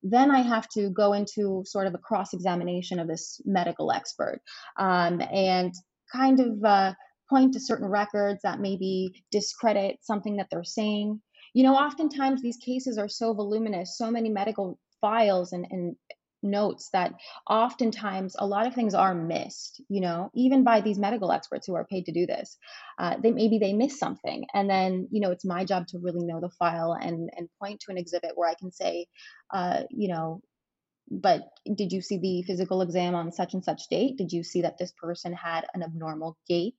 then 0.03 0.29
i 0.29 0.41
have 0.41 0.67
to 0.69 0.91
go 0.91 1.13
into 1.13 1.63
sort 1.65 1.87
of 1.87 1.95
a 1.95 1.99
cross 1.99 2.33
examination 2.33 2.99
of 2.99 3.07
this 3.07 3.41
medical 3.45 3.91
expert 3.91 4.41
um, 4.77 5.19
and 5.31 5.73
kind 6.11 6.39
of 6.39 6.63
uh, 6.63 6.93
point 7.29 7.53
to 7.53 7.59
certain 7.59 7.87
records 7.87 8.41
that 8.43 8.59
maybe 8.59 9.23
discredit 9.31 9.97
something 10.01 10.37
that 10.37 10.47
they're 10.51 10.63
saying. 10.63 11.21
You 11.53 11.63
know 11.63 11.75
oftentimes 11.75 12.41
these 12.41 12.57
cases 12.57 12.97
are 12.97 13.07
so 13.07 13.33
voluminous 13.33 13.97
so 13.97 14.11
many 14.11 14.29
medical 14.29 14.77
files 14.99 15.53
and, 15.53 15.65
and 15.69 15.95
notes 16.45 16.89
that 16.93 17.13
oftentimes 17.49 18.35
a 18.39 18.45
lot 18.45 18.67
of 18.67 18.73
things 18.73 18.93
are 18.93 19.13
missed 19.13 19.81
you 19.89 20.01
know 20.01 20.29
even 20.33 20.63
by 20.63 20.81
these 20.81 20.99
medical 20.99 21.31
experts 21.31 21.67
who 21.67 21.75
are 21.75 21.85
paid 21.85 22.05
to 22.05 22.11
do 22.11 22.25
this. 22.25 22.57
Uh, 22.97 23.17
they 23.21 23.31
maybe 23.31 23.57
they 23.57 23.73
miss 23.73 23.99
something 23.99 24.45
and 24.53 24.69
then 24.69 25.07
you 25.11 25.19
know 25.19 25.31
it's 25.31 25.45
my 25.45 25.65
job 25.65 25.87
to 25.87 25.99
really 25.99 26.23
know 26.25 26.39
the 26.39 26.49
file 26.49 26.93
and 26.93 27.29
and 27.35 27.49
point 27.59 27.79
to 27.81 27.91
an 27.91 27.97
exhibit 27.97 28.31
where 28.35 28.49
i 28.49 28.53
can 28.53 28.71
say 28.71 29.05
uh, 29.53 29.83
you 29.89 30.07
know 30.07 30.41
but 31.09 31.43
did 31.75 31.91
you 31.91 32.01
see 32.01 32.17
the 32.17 32.41
physical 32.43 32.81
exam 32.81 33.13
on 33.13 33.31
such 33.31 33.53
and 33.53 33.63
such 33.63 33.87
date? 33.89 34.17
Did 34.17 34.31
you 34.31 34.43
see 34.43 34.61
that 34.61 34.77
this 34.77 34.91
person 34.91 35.33
had 35.33 35.65
an 35.73 35.83
abnormal 35.83 36.37
gait, 36.47 36.77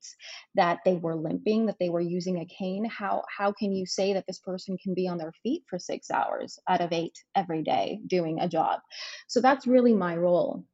that 0.57 0.81
they 0.85 0.97
were 0.97 1.15
limping, 1.15 1.67
that 1.67 1.77
they 1.79 1.91
were 1.91 2.01
using 2.01 2.41
a 2.41 2.47
cane? 2.47 2.85
How 2.85 3.23
how 3.37 3.53
can 3.53 3.73
you 3.73 3.87
say 3.87 4.15
that 4.15 4.25
this 4.27 4.41
person 4.41 4.77
can 4.83 4.95
be 4.95 5.07
on 5.07 5.19
their 5.19 5.33
feet 5.43 5.63
for 5.69 5.79
6 5.79 6.11
hours 6.11 6.59
out 6.69 6.81
of 6.81 6.93
8 6.93 7.13
every 7.37 7.63
day 7.63 8.01
doing 8.07 8.41
a 8.41 8.49
job? 8.49 8.81
So 9.29 9.41
that's 9.41 9.67
really 9.67 9.95
my 9.95 10.17
role. 10.17 10.65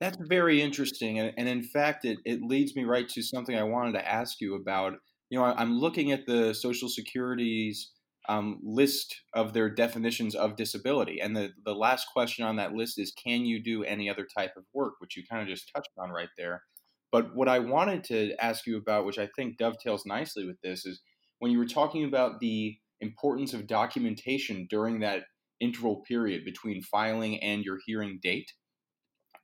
That's 0.00 0.18
very 0.28 0.62
interesting. 0.62 1.18
And, 1.18 1.32
and 1.36 1.48
in 1.48 1.64
fact, 1.64 2.04
it, 2.04 2.18
it 2.24 2.40
leads 2.40 2.76
me 2.76 2.84
right 2.84 3.08
to 3.08 3.22
something 3.22 3.56
I 3.56 3.64
wanted 3.64 3.92
to 3.92 4.08
ask 4.08 4.40
you 4.40 4.54
about. 4.54 4.94
You 5.28 5.38
know, 5.38 5.44
I, 5.44 5.60
I'm 5.60 5.76
looking 5.76 6.12
at 6.12 6.24
the 6.24 6.54
Social 6.54 6.88
Security's 6.88 7.90
um, 8.28 8.60
list 8.62 9.22
of 9.32 9.54
their 9.54 9.70
definitions 9.70 10.34
of 10.34 10.56
disability. 10.56 11.20
And 11.20 11.34
the, 11.34 11.50
the 11.64 11.74
last 11.74 12.08
question 12.12 12.44
on 12.44 12.56
that 12.56 12.74
list 12.74 12.98
is 12.98 13.12
can 13.12 13.46
you 13.46 13.62
do 13.62 13.84
any 13.84 14.08
other 14.10 14.26
type 14.36 14.52
of 14.56 14.64
work, 14.74 14.94
which 14.98 15.16
you 15.16 15.22
kind 15.28 15.42
of 15.42 15.48
just 15.48 15.70
touched 15.74 15.90
on 15.98 16.10
right 16.10 16.28
there. 16.36 16.62
But 17.10 17.34
what 17.34 17.48
I 17.48 17.58
wanted 17.58 18.04
to 18.04 18.34
ask 18.38 18.66
you 18.66 18.76
about, 18.76 19.06
which 19.06 19.18
I 19.18 19.28
think 19.34 19.56
dovetails 19.56 20.04
nicely 20.04 20.46
with 20.46 20.60
this, 20.62 20.84
is 20.84 21.00
when 21.38 21.50
you 21.50 21.58
were 21.58 21.66
talking 21.66 22.04
about 22.04 22.40
the 22.40 22.76
importance 23.00 23.54
of 23.54 23.66
documentation 23.66 24.66
during 24.68 25.00
that 25.00 25.22
interval 25.60 26.02
period 26.06 26.44
between 26.44 26.82
filing 26.82 27.42
and 27.42 27.64
your 27.64 27.78
hearing 27.86 28.18
date, 28.22 28.52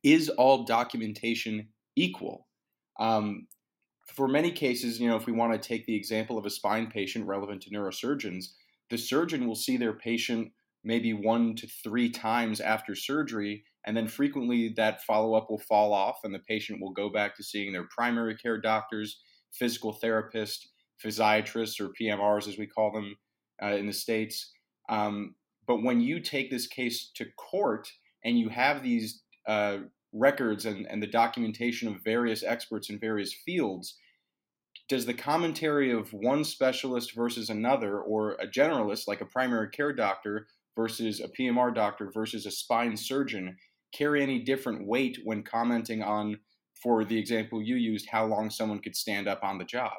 is 0.03 0.29
all 0.29 0.64
documentation 0.64 1.69
equal? 1.97 2.47
Um, 3.00 3.47
for 4.07 4.29
many 4.29 4.53
cases, 4.53 5.00
you 5.00 5.09
know, 5.09 5.17
if 5.17 5.25
we 5.25 5.33
want 5.33 5.55
to 5.55 5.69
take 5.69 5.87
the 5.87 5.97
example 5.97 6.37
of 6.37 6.45
a 6.45 6.50
spine 6.50 6.88
patient 6.88 7.26
relevant 7.26 7.62
to 7.62 7.71
neurosurgeons, 7.71 8.45
the 8.91 8.99
surgeon 8.99 9.47
will 9.47 9.55
see 9.55 9.76
their 9.76 9.93
patient 9.93 10.53
maybe 10.85 11.12
one 11.12 11.55
to 11.57 11.67
three 11.67 12.11
times 12.11 12.61
after 12.61 12.95
surgery, 12.95 13.64
and 13.87 13.97
then 13.97 14.07
frequently 14.07 14.69
that 14.76 15.03
follow 15.03 15.35
up 15.35 15.50
will 15.50 15.59
fall 15.59 15.93
off, 15.93 16.19
and 16.25 16.35
the 16.35 16.38
patient 16.41 16.81
will 16.81 16.93
go 16.93 17.11
back 17.11 17.35
to 17.37 17.43
seeing 17.43 17.73
their 17.73 17.88
primary 17.91 18.37
care 18.37 18.61
doctors, 18.61 19.21
physical 19.53 19.99
therapists, 20.03 20.67
physiatrists, 21.03 21.81
or 21.81 21.91
PMRs 22.00 22.49
as 22.49 22.59
we 22.59 22.67
call 22.67 22.93
them 22.93 23.17
uh, 23.62 23.75
in 23.75 23.87
the 23.87 23.93
States. 23.93 24.53
Um, 24.88 25.35
but 25.67 25.83
when 25.83 26.00
you 26.00 26.21
take 26.21 26.50
this 26.50 26.67
case 26.67 27.11
to 27.14 27.26
court 27.37 27.88
and 28.25 28.38
you 28.38 28.50
have 28.50 28.83
these 28.83 29.23
uh, 29.49 29.79
records 30.12 30.67
and, 30.67 30.87
and 30.87 31.03
the 31.03 31.07
documentation 31.07 31.88
of 31.88 32.05
various 32.05 32.43
experts 32.43 32.91
in 32.91 32.99
various 32.99 33.33
fields, 33.33 33.97
does 34.88 35.07
the 35.07 35.14
commentary 35.14 35.91
of 35.93 36.12
one 36.12 36.45
specialist 36.45 37.14
versus 37.14 37.50
another, 37.50 38.00
or 38.00 38.33
a 38.33 38.47
generalist 38.47 39.09
like 39.09 39.21
a 39.21 39.26
primary 39.26 39.71
care 39.71 39.93
doctor 39.93 40.47
versus 40.76 41.21
a 41.21 41.29
PMR 41.29 41.75
doctor 41.75 42.11
versus 42.12 42.47
a 42.47 42.50
spine 42.50 42.97
surgeon, 42.97 43.57
carry 43.93 44.23
any 44.23 44.41
different 44.41 44.87
weight 44.87 45.19
when 45.25 45.43
commenting 45.43 46.03
on, 46.03 46.38
for 46.83 47.05
the 47.05 47.19
example 47.19 47.62
you 47.62 47.76
used, 47.76 48.09
how 48.11 48.26
long 48.26 48.50
someone 48.50 48.81
could 48.81 48.97
stand 48.97 49.29
up 49.29 49.43
on 49.43 49.59
the 49.59 49.64
job? 49.64 49.93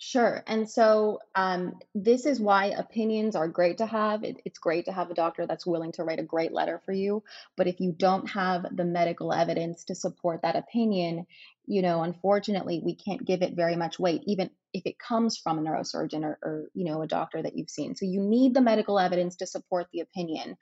Sure. 0.00 0.44
And 0.46 0.70
so 0.70 1.18
um, 1.34 1.72
this 1.92 2.24
is 2.24 2.38
why 2.38 2.66
opinions 2.66 3.34
are 3.34 3.48
great 3.48 3.78
to 3.78 3.86
have. 3.86 4.22
It, 4.22 4.40
it's 4.44 4.60
great 4.60 4.84
to 4.84 4.92
have 4.92 5.10
a 5.10 5.14
doctor 5.14 5.44
that's 5.44 5.66
willing 5.66 5.90
to 5.92 6.04
write 6.04 6.20
a 6.20 6.24
great 6.24 6.52
letter 6.52 6.80
for 6.86 6.92
you. 6.92 7.24
But 7.56 7.66
if 7.66 7.80
you 7.80 7.92
don't 7.92 8.30
have 8.30 8.64
the 8.70 8.84
medical 8.84 9.32
evidence 9.32 9.84
to 9.84 9.96
support 9.96 10.42
that 10.42 10.54
opinion, 10.54 11.26
you 11.68 11.82
know, 11.82 12.02
unfortunately, 12.02 12.80
we 12.84 12.94
can't 12.94 13.24
give 13.24 13.42
it 13.42 13.54
very 13.54 13.76
much 13.76 13.98
weight, 13.98 14.22
even 14.26 14.50
if 14.72 14.84
it 14.86 14.98
comes 14.98 15.36
from 15.36 15.58
a 15.58 15.62
neurosurgeon 15.62 16.24
or, 16.24 16.38
or 16.42 16.64
you 16.74 16.84
know, 16.84 17.02
a 17.02 17.06
doctor 17.06 17.42
that 17.42 17.56
you've 17.56 17.70
seen. 17.70 17.94
So 17.94 18.06
you 18.06 18.20
need 18.20 18.54
the 18.54 18.60
medical 18.60 18.98
evidence 18.98 19.36
to 19.36 19.46
support 19.46 19.86
the 19.92 20.00
opinion. 20.00 20.56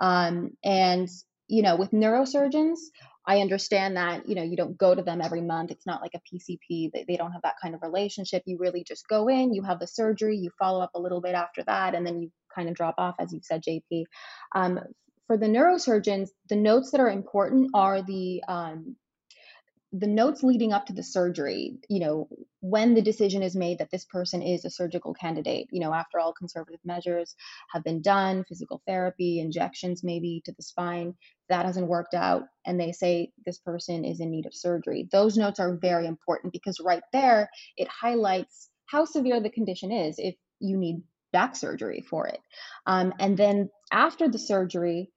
Um, 0.00 0.50
and 0.64 1.08
you 1.48 1.62
know, 1.62 1.76
with 1.76 1.92
neurosurgeons, 1.92 2.78
I 3.26 3.40
understand 3.40 3.96
that, 3.96 4.28
you 4.28 4.34
know, 4.34 4.42
you 4.42 4.56
don't 4.56 4.76
go 4.76 4.94
to 4.94 5.02
them 5.02 5.20
every 5.22 5.40
month. 5.40 5.70
It's 5.70 5.86
not 5.86 6.02
like 6.02 6.12
a 6.14 6.20
PCP. 6.20 6.90
They, 6.92 7.04
they 7.06 7.16
don't 7.16 7.32
have 7.32 7.42
that 7.42 7.56
kind 7.60 7.74
of 7.74 7.82
relationship. 7.82 8.42
You 8.46 8.58
really 8.58 8.84
just 8.84 9.08
go 9.08 9.28
in, 9.28 9.54
you 9.54 9.62
have 9.62 9.78
the 9.78 9.86
surgery, 9.86 10.36
you 10.36 10.50
follow 10.58 10.80
up 10.80 10.90
a 10.94 11.00
little 11.00 11.20
bit 11.20 11.34
after 11.34 11.62
that, 11.64 11.94
and 11.94 12.06
then 12.06 12.20
you 12.20 12.30
kind 12.54 12.68
of 12.68 12.74
drop 12.74 12.96
off, 12.98 13.16
as 13.18 13.32
you 13.32 13.40
said, 13.42 13.62
JP. 13.62 14.04
Um, 14.54 14.80
for 15.26 15.36
the 15.36 15.46
neurosurgeons, 15.46 16.30
the 16.48 16.56
notes 16.56 16.90
that 16.90 17.00
are 17.00 17.10
important 17.10 17.70
are 17.74 18.02
the 18.02 18.42
um, 18.48 18.96
the 19.92 20.06
notes 20.06 20.42
leading 20.42 20.72
up 20.72 20.86
to 20.86 20.92
the 20.92 21.02
surgery, 21.02 21.78
you 21.88 22.00
know, 22.00 22.28
when 22.60 22.94
the 22.94 23.00
decision 23.00 23.42
is 23.42 23.56
made 23.56 23.78
that 23.78 23.90
this 23.90 24.04
person 24.04 24.42
is 24.42 24.64
a 24.64 24.70
surgical 24.70 25.14
candidate. 25.14 25.68
You 25.70 25.80
know, 25.80 25.94
after 25.94 26.18
all 26.18 26.34
conservative 26.34 26.80
measures 26.84 27.34
have 27.72 27.84
been 27.84 28.02
done, 28.02 28.44
physical 28.46 28.82
therapy, 28.86 29.40
injections 29.40 30.04
maybe 30.04 30.42
to 30.44 30.52
the 30.52 30.62
spine, 30.62 31.14
that 31.48 31.64
hasn't 31.64 31.88
worked 31.88 32.12
out, 32.12 32.42
and 32.66 32.78
they 32.78 32.92
say 32.92 33.32
this 33.46 33.58
person 33.58 34.04
is 34.04 34.20
in 34.20 34.30
need 34.30 34.44
of 34.44 34.54
surgery. 34.54 35.08
Those 35.10 35.38
notes 35.38 35.58
are 35.58 35.78
very 35.80 36.06
important 36.06 36.52
because 36.52 36.80
right 36.80 37.02
there 37.12 37.48
it 37.78 37.88
highlights 37.88 38.68
how 38.86 39.06
severe 39.06 39.40
the 39.40 39.50
condition 39.50 39.90
is 39.90 40.16
if 40.18 40.34
you 40.60 40.76
need 40.76 41.02
back 41.32 41.56
surgery 41.56 42.04
for 42.08 42.26
it. 42.26 42.40
Um, 42.86 43.14
and 43.18 43.36
then 43.36 43.70
after 43.92 44.28
the 44.28 44.38
surgery, 44.38 45.10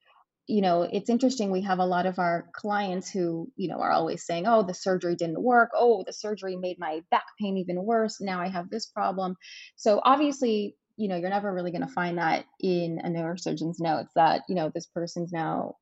you 0.47 0.61
know, 0.61 0.83
it's 0.83 1.09
interesting. 1.09 1.51
We 1.51 1.61
have 1.61 1.79
a 1.79 1.85
lot 1.85 2.05
of 2.05 2.19
our 2.19 2.49
clients 2.53 3.09
who, 3.09 3.51
you 3.55 3.69
know, 3.69 3.79
are 3.79 3.91
always 3.91 4.25
saying, 4.25 4.45
oh, 4.47 4.63
the 4.63 4.73
surgery 4.73 5.15
didn't 5.15 5.41
work. 5.41 5.69
Oh, 5.75 6.03
the 6.05 6.13
surgery 6.13 6.55
made 6.55 6.77
my 6.79 7.01
back 7.11 7.25
pain 7.39 7.57
even 7.57 7.83
worse. 7.83 8.19
Now 8.19 8.41
I 8.41 8.49
have 8.49 8.69
this 8.69 8.87
problem. 8.87 9.35
So 9.75 10.01
obviously, 10.03 10.75
you 10.97 11.07
know, 11.07 11.15
you're 11.15 11.29
never 11.29 11.53
really 11.53 11.71
going 11.71 11.87
to 11.87 11.93
find 11.93 12.17
that 12.17 12.45
in 12.59 12.99
a 13.03 13.09
neurosurgeon's 13.09 13.79
notes 13.79 14.11
that, 14.15 14.41
you 14.49 14.55
know, 14.55 14.71
this 14.73 14.87
person's 14.87 15.31
now 15.31 15.75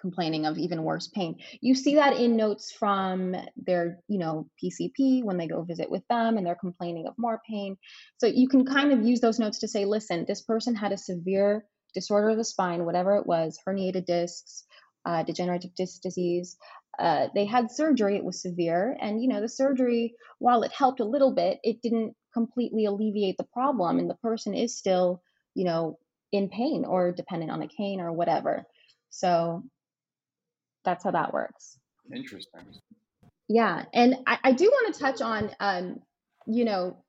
complaining 0.00 0.44
of 0.44 0.58
even 0.58 0.82
worse 0.82 1.08
pain. 1.08 1.36
You 1.62 1.74
see 1.74 1.94
that 1.94 2.16
in 2.18 2.36
notes 2.36 2.70
from 2.70 3.34
their, 3.56 4.00
you 4.06 4.18
know, 4.18 4.48
PCP 4.62 5.24
when 5.24 5.38
they 5.38 5.46
go 5.46 5.62
visit 5.62 5.90
with 5.90 6.06
them 6.10 6.36
and 6.36 6.46
they're 6.46 6.54
complaining 6.54 7.06
of 7.06 7.14
more 7.16 7.40
pain. 7.48 7.76
So 8.18 8.26
you 8.26 8.48
can 8.48 8.66
kind 8.66 8.92
of 8.92 9.06
use 9.06 9.20
those 9.20 9.38
notes 9.38 9.60
to 9.60 9.68
say, 9.68 9.86
listen, 9.86 10.26
this 10.28 10.42
person 10.42 10.74
had 10.74 10.92
a 10.92 10.98
severe 10.98 11.64
disorder 11.94 12.30
of 12.30 12.36
the 12.36 12.44
spine, 12.44 12.84
whatever 12.84 13.16
it 13.16 13.26
was, 13.26 13.58
herniated 13.66 14.04
discs, 14.04 14.64
uh, 15.06 15.22
degenerative 15.22 15.74
disc 15.74 16.02
disease. 16.02 16.56
Uh, 16.98 17.28
they 17.34 17.44
had 17.44 17.70
surgery, 17.70 18.16
it 18.16 18.24
was 18.24 18.42
severe. 18.42 18.96
And, 19.00 19.20
you 19.22 19.28
know, 19.28 19.40
the 19.40 19.48
surgery, 19.48 20.14
while 20.38 20.62
it 20.62 20.72
helped 20.72 21.00
a 21.00 21.04
little 21.04 21.32
bit, 21.32 21.58
it 21.62 21.82
didn't 21.82 22.14
completely 22.32 22.84
alleviate 22.84 23.36
the 23.36 23.44
problem. 23.44 23.98
And 23.98 24.08
the 24.08 24.14
person 24.16 24.54
is 24.54 24.76
still, 24.76 25.22
you 25.54 25.64
know, 25.64 25.98
in 26.32 26.48
pain 26.48 26.84
or 26.84 27.12
dependent 27.12 27.50
on 27.50 27.62
a 27.62 27.68
cane 27.68 28.00
or 28.00 28.12
whatever. 28.12 28.64
So 29.10 29.62
that's 30.84 31.04
how 31.04 31.12
that 31.12 31.32
works. 31.32 31.78
Interesting. 32.14 32.60
Yeah. 33.48 33.84
And 33.92 34.16
I, 34.26 34.38
I 34.44 34.52
do 34.52 34.64
want 34.66 34.94
to 34.94 35.00
touch 35.00 35.20
on, 35.20 35.50
um, 35.60 36.00
you 36.46 36.64
know, 36.64 37.04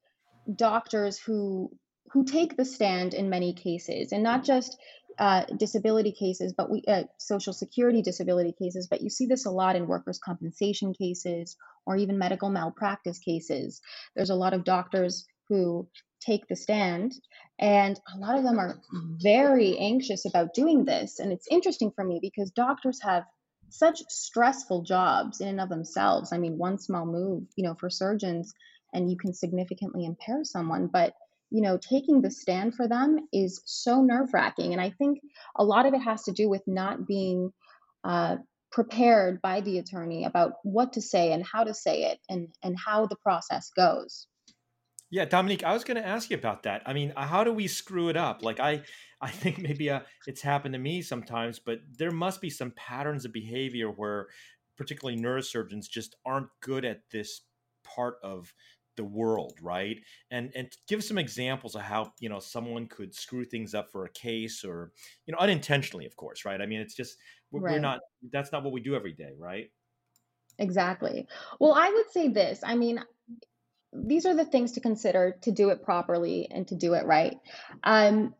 doctors 0.53 1.17
who 1.17 1.71
who 2.15 2.23
take 2.23 2.55
the 2.55 2.63
stand 2.63 3.13
in 3.13 3.29
many 3.29 3.53
cases, 3.53 4.13
and 4.13 4.23
not 4.23 4.45
just 4.45 4.77
uh, 5.19 5.43
disability 5.57 6.13
cases, 6.13 6.53
but 6.57 6.71
we 6.71 6.81
uh, 6.87 7.03
social 7.19 7.51
security 7.51 8.01
disability 8.01 8.53
cases. 8.57 8.87
But 8.89 9.01
you 9.01 9.09
see 9.09 9.25
this 9.25 9.45
a 9.45 9.51
lot 9.51 9.75
in 9.75 9.85
workers' 9.85 10.17
compensation 10.23 10.93
cases 10.93 11.57
or 11.85 11.97
even 11.97 12.17
medical 12.17 12.49
malpractice 12.49 13.19
cases. 13.19 13.81
There's 14.15 14.29
a 14.29 14.35
lot 14.35 14.53
of 14.53 14.63
doctors 14.63 15.25
who 15.49 15.89
take 16.25 16.47
the 16.47 16.55
stand, 16.55 17.13
and 17.59 17.99
a 18.15 18.17
lot 18.17 18.37
of 18.37 18.45
them 18.45 18.59
are 18.59 18.79
very 19.21 19.77
anxious 19.77 20.25
about 20.25 20.53
doing 20.53 20.85
this. 20.85 21.19
And 21.19 21.33
it's 21.33 21.47
interesting 21.51 21.91
for 21.93 22.05
me 22.05 22.19
because 22.21 22.49
doctors 22.51 23.01
have 23.03 23.25
such 23.67 24.03
stressful 24.07 24.83
jobs 24.83 25.41
in 25.41 25.49
and 25.49 25.59
of 25.59 25.67
themselves. 25.67 26.31
I 26.31 26.37
mean, 26.37 26.57
one 26.57 26.77
small 26.79 27.05
move, 27.05 27.43
you 27.57 27.65
know, 27.65 27.75
for 27.77 27.89
surgeons, 27.89 28.53
and 28.93 29.11
you 29.11 29.17
can 29.17 29.33
significantly 29.33 30.05
impair 30.05 30.45
someone. 30.45 30.87
But 30.87 31.13
you 31.55 31.61
know, 31.61 31.77
taking 31.77 32.21
the 32.21 32.29
stand 32.29 32.75
for 32.75 32.85
them 32.85 33.17
is 33.31 33.61
so 33.63 34.01
nerve 34.01 34.33
wracking. 34.33 34.73
And 34.73 34.81
I 34.81 34.89
think 34.89 35.19
a 35.55 35.63
lot 35.63 35.85
of 35.85 35.93
it 35.93 36.01
has 36.01 36.23
to 36.23 36.33
do 36.33 36.49
with 36.49 36.61
not 36.67 37.07
being 37.07 37.53
uh, 38.03 38.35
prepared 38.73 39.41
by 39.41 39.61
the 39.61 39.77
attorney 39.77 40.25
about 40.25 40.55
what 40.63 40.91
to 40.93 41.01
say 41.01 41.31
and 41.31 41.45
how 41.45 41.63
to 41.63 41.73
say 41.73 42.11
it 42.11 42.19
and, 42.27 42.49
and 42.61 42.75
how 42.77 43.05
the 43.05 43.15
process 43.15 43.71
goes. 43.73 44.27
Yeah, 45.09 45.23
Dominique, 45.23 45.63
I 45.63 45.71
was 45.71 45.85
going 45.85 45.95
to 45.95 46.05
ask 46.05 46.29
you 46.29 46.35
about 46.35 46.63
that. 46.63 46.81
I 46.85 46.91
mean, 46.91 47.13
uh, 47.15 47.25
how 47.25 47.45
do 47.45 47.53
we 47.53 47.67
screw 47.67 48.09
it 48.09 48.17
up? 48.17 48.43
Like, 48.43 48.59
I, 48.59 48.81
I 49.21 49.31
think 49.31 49.57
maybe 49.57 49.89
uh, 49.89 50.01
it's 50.27 50.41
happened 50.41 50.73
to 50.73 50.79
me 50.79 51.01
sometimes, 51.01 51.57
but 51.57 51.79
there 51.97 52.11
must 52.11 52.41
be 52.41 52.49
some 52.49 52.71
patterns 52.71 53.23
of 53.23 53.31
behavior 53.31 53.87
where, 53.87 54.27
particularly 54.75 55.17
neurosurgeons, 55.17 55.87
just 55.89 56.17
aren't 56.25 56.49
good 56.61 56.83
at 56.83 57.03
this 57.13 57.43
part 57.85 58.15
of 58.21 58.53
the 58.95 59.03
world 59.03 59.57
right? 59.61 59.97
And 60.31 60.51
and 60.55 60.71
give 60.87 61.03
some 61.03 61.17
examples 61.17 61.75
of 61.75 61.81
how 61.81 62.13
you 62.19 62.29
know 62.29 62.39
someone 62.39 62.87
could 62.87 63.13
screw 63.13 63.45
things 63.45 63.73
up 63.73 63.91
for 63.91 64.05
a 64.05 64.09
case 64.09 64.63
or 64.63 64.91
you 65.25 65.33
know 65.33 65.39
unintentionally 65.39 66.05
of 66.05 66.15
course 66.15 66.45
right? 66.45 66.61
I 66.61 66.65
mean 66.65 66.79
it's 66.79 66.95
just 66.95 67.17
we're, 67.51 67.61
right. 67.61 67.73
we're 67.73 67.79
not 67.79 68.01
that's 68.31 68.51
not 68.51 68.63
what 68.63 68.73
we 68.73 68.81
do 68.81 68.95
every 68.95 69.13
day 69.13 69.33
right? 69.37 69.71
Exactly. 70.57 71.27
Well 71.59 71.73
i 71.73 71.89
would 71.89 72.11
say 72.11 72.29
this 72.29 72.61
i 72.63 72.75
mean 72.75 73.03
these 73.93 74.25
are 74.25 74.35
the 74.35 74.45
things 74.45 74.73
to 74.73 74.81
consider 74.81 75.37
to 75.41 75.51
do 75.51 75.69
it 75.69 75.83
properly 75.83 76.49
and 76.51 76.67
to 76.67 76.75
do 76.75 76.95
it 76.95 77.05
right. 77.05 77.37
Um, 77.81 78.35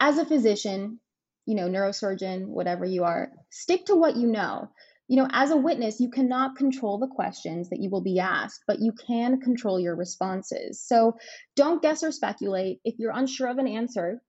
as 0.00 0.18
a 0.18 0.26
physician 0.26 1.00
you 1.48 1.54
know 1.54 1.66
neurosurgeon 1.66 2.46
whatever 2.46 2.84
you 2.84 3.04
are 3.04 3.32
stick 3.48 3.86
to 3.86 3.96
what 3.96 4.16
you 4.16 4.26
know 4.26 4.70
you 5.08 5.16
know, 5.16 5.26
as 5.32 5.50
a 5.50 5.56
witness, 5.56 6.00
you 6.00 6.10
cannot 6.10 6.56
control 6.56 6.98
the 6.98 7.08
questions 7.08 7.70
that 7.70 7.80
you 7.80 7.88
will 7.88 8.02
be 8.02 8.20
asked, 8.20 8.62
but 8.66 8.78
you 8.78 8.92
can 8.92 9.40
control 9.40 9.80
your 9.80 9.96
responses. 9.96 10.82
So 10.86 11.14
don't 11.56 11.80
guess 11.80 12.02
or 12.02 12.12
speculate. 12.12 12.80
If 12.84 12.96
you're 12.98 13.16
unsure 13.16 13.48
of 13.48 13.56
an 13.56 13.66
answer 13.66 14.20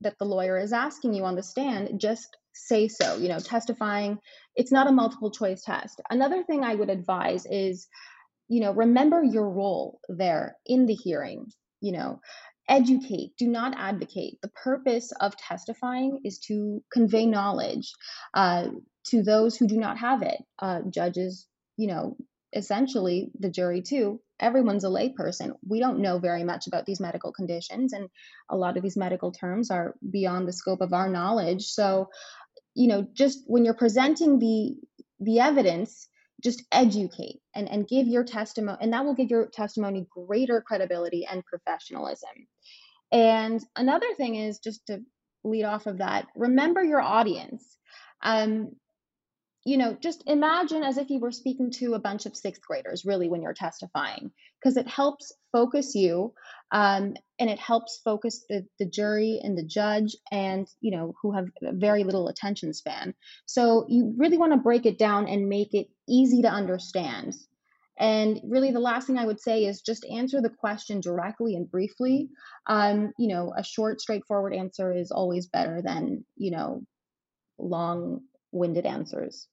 that 0.00 0.14
the 0.18 0.24
lawyer 0.24 0.58
is 0.58 0.72
asking 0.72 1.12
you 1.12 1.24
on 1.24 1.36
the 1.36 1.42
stand, 1.42 2.00
just 2.00 2.26
say 2.54 2.88
so. 2.88 3.16
You 3.16 3.28
know, 3.28 3.38
testifying, 3.38 4.18
it's 4.56 4.72
not 4.72 4.88
a 4.88 4.92
multiple 4.92 5.30
choice 5.30 5.62
test. 5.62 6.00
Another 6.08 6.42
thing 6.44 6.64
I 6.64 6.74
would 6.74 6.88
advise 6.90 7.44
is, 7.44 7.86
you 8.48 8.60
know, 8.60 8.72
remember 8.72 9.22
your 9.22 9.50
role 9.50 10.00
there 10.08 10.56
in 10.64 10.86
the 10.86 10.94
hearing. 10.94 11.46
You 11.82 11.92
know, 11.92 12.20
educate, 12.70 13.36
do 13.36 13.48
not 13.48 13.74
advocate. 13.76 14.38
The 14.40 14.48
purpose 14.48 15.12
of 15.20 15.36
testifying 15.36 16.20
is 16.24 16.38
to 16.46 16.82
convey 16.90 17.26
knowledge 17.26 17.92
uh, 18.32 18.68
to 19.08 19.22
those 19.22 19.56
who 19.56 19.66
do 19.66 19.76
not 19.76 19.98
have 19.98 20.22
it. 20.22 20.40
Uh, 20.58 20.80
judges, 20.88 21.46
you 21.76 21.88
know, 21.88 22.16
essentially 22.54 23.30
the 23.38 23.50
jury 23.50 23.82
too. 23.82 24.20
Everyone's 24.38 24.84
a 24.84 24.88
layperson. 24.88 25.52
We 25.68 25.80
don't 25.80 26.00
know 26.00 26.18
very 26.18 26.44
much 26.44 26.66
about 26.66 26.86
these 26.86 27.00
medical 27.00 27.32
conditions, 27.32 27.92
and 27.92 28.08
a 28.48 28.56
lot 28.56 28.76
of 28.76 28.82
these 28.82 28.96
medical 28.96 29.32
terms 29.32 29.70
are 29.70 29.96
beyond 30.08 30.48
the 30.48 30.52
scope 30.52 30.80
of 30.80 30.94
our 30.94 31.10
knowledge. 31.10 31.66
So, 31.66 32.08
you 32.74 32.88
know, 32.88 33.06
just 33.12 33.40
when 33.46 33.64
you're 33.64 33.74
presenting 33.74 34.38
the 34.38 34.76
the 35.18 35.40
evidence, 35.40 36.08
just 36.42 36.64
educate 36.72 37.40
and, 37.54 37.68
and 37.68 37.88
give 37.88 38.06
your 38.06 38.24
testimony, 38.24 38.78
and 38.80 38.92
that 38.92 39.04
will 39.04 39.14
give 39.14 39.30
your 39.30 39.46
testimony 39.46 40.06
greater 40.10 40.60
credibility 40.60 41.26
and 41.30 41.44
professionalism. 41.44 42.30
And 43.12 43.62
another 43.76 44.14
thing 44.16 44.36
is 44.36 44.58
just 44.58 44.86
to 44.86 45.00
lead 45.44 45.64
off 45.64 45.86
of 45.86 45.98
that, 45.98 46.26
remember 46.36 46.82
your 46.82 47.00
audience. 47.00 47.76
Um, 48.22 48.76
you 49.64 49.76
know, 49.76 49.94
just 50.00 50.22
imagine 50.26 50.82
as 50.82 50.96
if 50.96 51.10
you 51.10 51.18
were 51.18 51.32
speaking 51.32 51.70
to 51.72 51.92
a 51.92 51.98
bunch 51.98 52.24
of 52.24 52.34
sixth 52.34 52.62
graders, 52.62 53.04
really, 53.04 53.28
when 53.28 53.42
you're 53.42 53.52
testifying, 53.52 54.30
because 54.58 54.78
it 54.78 54.88
helps 54.88 55.32
focus 55.52 55.94
you 55.94 56.32
um, 56.72 57.14
and 57.38 57.50
it 57.50 57.58
helps 57.58 58.00
focus 58.02 58.44
the, 58.48 58.64
the 58.78 58.86
jury 58.86 59.38
and 59.42 59.58
the 59.58 59.64
judge 59.64 60.16
and, 60.32 60.66
you 60.80 60.90
know, 60.90 61.14
who 61.20 61.32
have 61.32 61.46
very 61.60 62.04
little 62.04 62.28
attention 62.28 62.72
span. 62.72 63.12
So 63.44 63.84
you 63.88 64.14
really 64.16 64.38
want 64.38 64.52
to 64.52 64.58
break 64.58 64.86
it 64.86 64.98
down 64.98 65.28
and 65.28 65.48
make 65.48 65.74
it 65.74 65.88
easy 66.10 66.42
to 66.42 66.48
understand. 66.48 67.34
And 67.98 68.40
really, 68.44 68.70
the 68.70 68.80
last 68.80 69.06
thing 69.06 69.18
I 69.18 69.26
would 69.26 69.40
say 69.40 69.66
is 69.66 69.82
just 69.82 70.06
answer 70.06 70.40
the 70.40 70.48
question 70.48 71.00
directly 71.00 71.54
and 71.54 71.70
briefly. 71.70 72.30
Um, 72.66 73.12
you 73.18 73.28
know, 73.28 73.52
a 73.56 73.62
short, 73.62 74.00
straightforward 74.00 74.54
answer 74.54 74.92
is 74.92 75.10
always 75.10 75.46
better 75.46 75.82
than, 75.82 76.24
you 76.36 76.50
know, 76.50 76.82
long 77.58 78.22
winded 78.52 78.86
answers. 78.86 79.48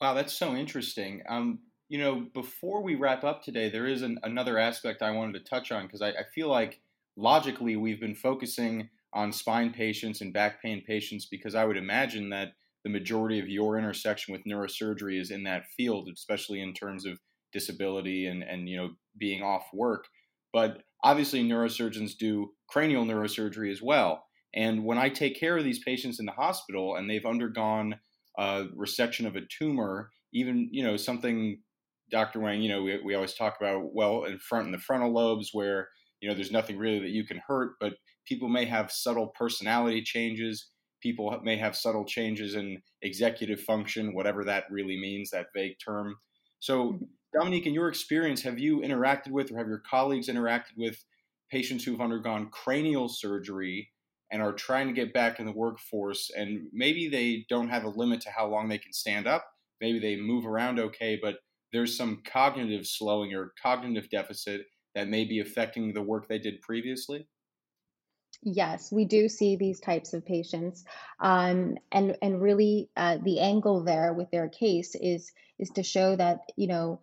Wow, 0.00 0.14
that's 0.14 0.32
so 0.32 0.54
interesting. 0.54 1.22
Um, 1.28 1.60
you 1.88 1.98
know, 1.98 2.26
before 2.32 2.82
we 2.82 2.94
wrap 2.94 3.22
up 3.24 3.42
today, 3.42 3.68
there 3.68 3.86
is 3.86 4.02
an, 4.02 4.18
another 4.22 4.58
aspect 4.58 5.02
I 5.02 5.10
wanted 5.10 5.34
to 5.34 5.50
touch 5.50 5.70
on 5.70 5.86
because 5.86 6.02
I, 6.02 6.08
I 6.08 6.24
feel 6.34 6.48
like 6.48 6.80
logically 7.16 7.76
we've 7.76 8.00
been 8.00 8.14
focusing 8.14 8.88
on 9.12 9.32
spine 9.32 9.72
patients 9.72 10.20
and 10.20 10.32
back 10.32 10.60
pain 10.60 10.82
patients 10.84 11.26
because 11.26 11.54
I 11.54 11.64
would 11.64 11.76
imagine 11.76 12.30
that 12.30 12.54
the 12.84 12.90
majority 12.90 13.40
of 13.40 13.48
your 13.48 13.78
intersection 13.78 14.32
with 14.32 14.44
neurosurgery 14.44 15.20
is 15.20 15.30
in 15.30 15.44
that 15.44 15.64
field, 15.76 16.08
especially 16.12 16.60
in 16.60 16.74
terms 16.74 17.06
of 17.06 17.18
disability 17.52 18.26
and, 18.26 18.42
and 18.42 18.68
you 18.68 18.76
know 18.76 18.90
being 19.18 19.42
off 19.42 19.66
work. 19.72 20.06
But 20.52 20.82
obviously, 21.02 21.42
neurosurgeons 21.42 22.16
do 22.18 22.52
cranial 22.68 23.04
neurosurgery 23.04 23.72
as 23.72 23.82
well. 23.82 24.24
And 24.54 24.84
when 24.84 24.98
I 24.98 25.08
take 25.08 25.38
care 25.38 25.56
of 25.56 25.64
these 25.64 25.82
patients 25.82 26.20
in 26.20 26.26
the 26.26 26.32
hospital 26.32 26.94
and 26.94 27.10
they've 27.10 27.26
undergone 27.26 27.96
a 28.38 28.66
resection 28.76 29.26
of 29.26 29.36
a 29.36 29.40
tumor, 29.58 30.10
even, 30.32 30.68
you 30.70 30.84
know, 30.84 30.96
something, 30.96 31.60
Dr. 32.10 32.40
Wang, 32.40 32.62
you 32.62 32.68
know, 32.68 32.82
we, 32.82 33.00
we 33.04 33.14
always 33.14 33.34
talk 33.34 33.56
about, 33.60 33.92
well, 33.92 34.24
in 34.24 34.38
front 34.38 34.66
in 34.66 34.72
the 34.72 34.78
frontal 34.78 35.12
lobes 35.12 35.50
where, 35.52 35.88
you 36.20 36.28
know, 36.28 36.34
there's 36.34 36.52
nothing 36.52 36.78
really 36.78 37.00
that 37.00 37.10
you 37.10 37.26
can 37.26 37.40
hurt, 37.46 37.72
but 37.80 37.94
people 38.26 38.48
may 38.48 38.64
have 38.64 38.92
subtle 38.92 39.32
personality 39.36 40.02
changes. 40.02 40.70
People 41.04 41.38
may 41.44 41.58
have 41.58 41.76
subtle 41.76 42.06
changes 42.06 42.54
in 42.54 42.80
executive 43.02 43.60
function, 43.60 44.14
whatever 44.14 44.42
that 44.44 44.64
really 44.70 44.98
means, 44.98 45.30
that 45.30 45.48
vague 45.54 45.76
term. 45.84 46.16
So, 46.60 46.94
mm-hmm. 46.94 47.04
Dominique, 47.38 47.66
in 47.66 47.74
your 47.74 47.88
experience, 47.88 48.40
have 48.42 48.58
you 48.58 48.80
interacted 48.80 49.30
with 49.30 49.52
or 49.52 49.58
have 49.58 49.68
your 49.68 49.82
colleagues 49.90 50.28
interacted 50.28 50.78
with 50.78 51.04
patients 51.50 51.84
who've 51.84 52.00
undergone 52.00 52.48
cranial 52.48 53.08
surgery 53.08 53.90
and 54.32 54.40
are 54.40 54.52
trying 54.52 54.86
to 54.86 54.92
get 54.94 55.12
back 55.12 55.38
in 55.38 55.46
the 55.46 55.52
workforce 55.52 56.30
and 56.36 56.66
maybe 56.72 57.08
they 57.08 57.44
don't 57.48 57.68
have 57.68 57.84
a 57.84 57.88
limit 57.88 58.20
to 58.22 58.30
how 58.30 58.46
long 58.46 58.68
they 58.68 58.78
can 58.78 58.92
stand 58.92 59.26
up 59.26 59.46
maybe 59.80 59.98
they 59.98 60.16
move 60.16 60.46
around 60.46 60.80
okay 60.80 61.18
but 61.20 61.36
there's 61.72 61.96
some 61.96 62.22
cognitive 62.24 62.86
slowing 62.86 63.34
or 63.34 63.52
cognitive 63.62 64.08
deficit 64.10 64.62
that 64.94 65.08
may 65.08 65.24
be 65.24 65.40
affecting 65.40 65.92
the 65.92 66.02
work 66.02 66.26
they 66.28 66.38
did 66.38 66.60
previously 66.62 67.26
Yes, 68.42 68.92
we 68.92 69.04
do 69.04 69.28
see 69.28 69.56
these 69.56 69.80
types 69.80 70.12
of 70.12 70.24
patients, 70.24 70.84
um, 71.20 71.76
and 71.92 72.16
and 72.22 72.40
really 72.40 72.90
uh, 72.96 73.18
the 73.22 73.40
angle 73.40 73.84
there 73.84 74.12
with 74.12 74.30
their 74.30 74.48
case 74.48 74.94
is 74.94 75.32
is 75.58 75.70
to 75.70 75.82
show 75.82 76.16
that 76.16 76.40
you 76.56 76.66
know 76.66 77.00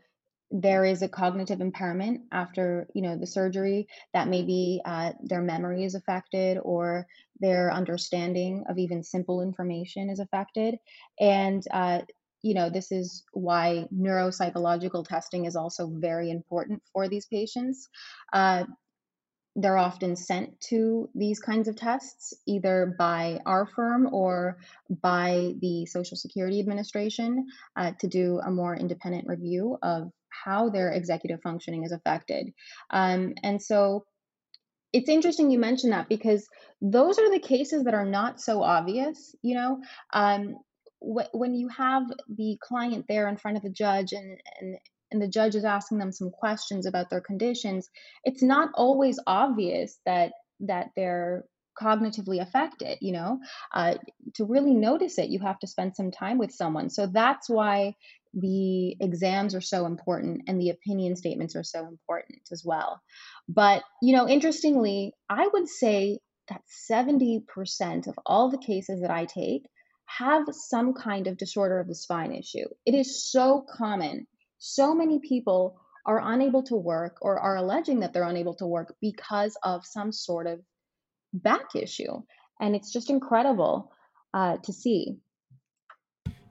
there 0.52 0.84
is 0.84 1.02
a 1.02 1.08
cognitive 1.10 1.62
impairment 1.62 2.22
after 2.32 2.88
you 2.94 3.02
know 3.02 3.18
the 3.18 3.28
surgery 3.28 3.88
that 4.14 4.28
maybe 4.28 4.82
uh, 4.86 5.14
their 5.24 5.42
memory 5.42 5.84
is 5.84 5.96
affected 5.96 6.58
or 6.64 7.08
their 7.40 7.72
understanding 7.74 8.64
of 8.70 8.78
even 8.78 9.04
simple 9.04 9.42
information 9.42 10.10
is 10.10 10.20
affected. 10.20 10.76
And 11.20 11.64
uh, 11.72 12.02
you 12.44 12.54
know 12.54 12.70
this 12.70 12.92
is 12.92 13.24
why 13.34 13.88
neuropsychological 13.94 15.08
testing 15.08 15.46
is 15.46 15.56
also 15.56 15.88
very 15.88 16.30
important 16.30 16.84
for 16.94 17.08
these 17.08 17.26
patients. 17.28 17.90
Uh, 18.34 18.66
they're 19.56 19.78
often 19.78 20.16
sent 20.16 20.60
to 20.62 21.10
these 21.14 21.40
kinds 21.40 21.68
of 21.68 21.76
tests 21.76 22.34
either 22.48 22.96
by 22.98 23.40
our 23.46 23.66
firm 23.66 24.14
or 24.14 24.58
by 25.02 25.54
the 25.62 25.86
social 25.86 26.16
security 26.16 26.60
administration 26.60 27.48
uh, 27.76 27.92
to 28.00 28.08
do 28.08 28.40
a 28.40 28.50
more 28.50 28.76
independent 28.76 29.28
review 29.28 29.78
of 29.84 30.10
how 30.30 30.70
their 30.70 30.92
executive 30.92 31.42
functioning 31.42 31.84
is 31.84 31.92
affected. 31.92 32.54
Um, 32.90 33.34
and 33.44 33.62
so 33.62 34.06
it's 34.94 35.10
interesting 35.10 35.52
you 35.52 35.60
mentioned 35.60 35.94
that 35.94 36.10
because 36.10 36.48
those 36.82 37.20
are 37.20 37.32
the 37.32 37.40
cases 37.40 37.84
that 37.84 37.94
are 37.94 38.06
not 38.06 38.42
so 38.42 38.62
obvious, 38.62 39.36
you 39.42 39.56
know. 39.56 39.82
Um, 40.14 40.56
wh- 41.00 41.34
when 41.34 41.56
you 41.56 41.68
have 41.70 42.04
the 42.30 42.58
client 42.62 43.06
there 43.08 43.28
in 43.28 43.38
front 43.38 43.58
of 43.58 43.64
the 43.64 43.70
judge 43.70 44.14
and, 44.14 44.40
and 44.60 44.78
and 45.12 45.22
the 45.22 45.28
judge 45.28 45.56
is 45.56 45.66
asking 45.66 45.98
them 45.98 46.12
some 46.12 46.32
questions 46.32 46.86
about 46.86 47.10
their 47.10 47.22
conditions, 47.22 47.90
it's 48.24 48.44
not 48.44 48.70
always 48.76 49.20
obvious 49.28 50.00
that 50.06 50.34
that 50.62 50.90
they're 50.96 51.46
cognitively 51.82 52.42
affected 52.42 52.98
you 53.00 53.14
know 53.14 53.40
uh, 53.74 53.96
to 54.36 54.44
really 54.44 54.74
notice 54.74 55.18
it 55.18 55.30
you 55.30 55.40
have 55.40 55.58
to 55.58 55.68
spend 55.68 55.96
some 55.96 56.12
time 56.12 56.38
with 56.38 56.52
someone 56.52 56.90
so 56.90 57.08
that's 57.08 57.50
why 57.50 57.96
the 58.34 58.96
exams 59.00 59.56
are 59.56 59.62
so 59.62 59.86
important 59.86 60.44
and 60.48 60.60
the 60.60 60.70
opinion 60.70 61.16
statements 61.16 61.56
are 61.56 61.64
so 61.64 61.88
important 61.88 62.40
as 62.52 62.64
well. 62.66 63.02
But, 63.48 63.84
you 64.02 64.16
know, 64.16 64.28
interestingly, 64.28 65.14
I 65.30 65.48
would 65.52 65.68
say 65.68 66.20
that 66.48 66.62
70% 66.90 68.08
of 68.08 68.16
all 68.26 68.50
the 68.50 68.58
cases 68.58 69.02
that 69.02 69.12
I 69.12 69.26
take 69.26 69.68
have 70.06 70.44
some 70.52 70.94
kind 70.94 71.28
of 71.28 71.38
disorder 71.38 71.80
of 71.80 71.88
the 71.88 71.96
spine 71.96 72.34
issue. 72.34 72.66
It 72.86 72.96
is 72.96 73.32
so 73.32 73.66
common. 73.78 74.28
So 74.64 74.94
many 74.94 75.20
people 75.20 75.82
are 76.06 76.22
unable 76.24 76.62
to 76.62 76.76
work 76.76 77.18
or 77.22 77.40
are 77.40 77.58
alleging 77.58 78.00
that 78.02 78.14
they're 78.14 78.30
unable 78.30 78.54
to 78.56 78.68
work 78.68 78.96
because 79.02 79.58
of 79.64 79.84
some 79.88 80.12
sort 80.12 80.46
of 80.46 80.62
back 81.34 81.76
issue. 81.76 82.22
And 82.60 82.76
it's 82.76 82.94
just 82.94 83.10
incredible 83.10 83.92
uh, 84.36 84.58
to 84.58 84.72
see. 84.72 85.18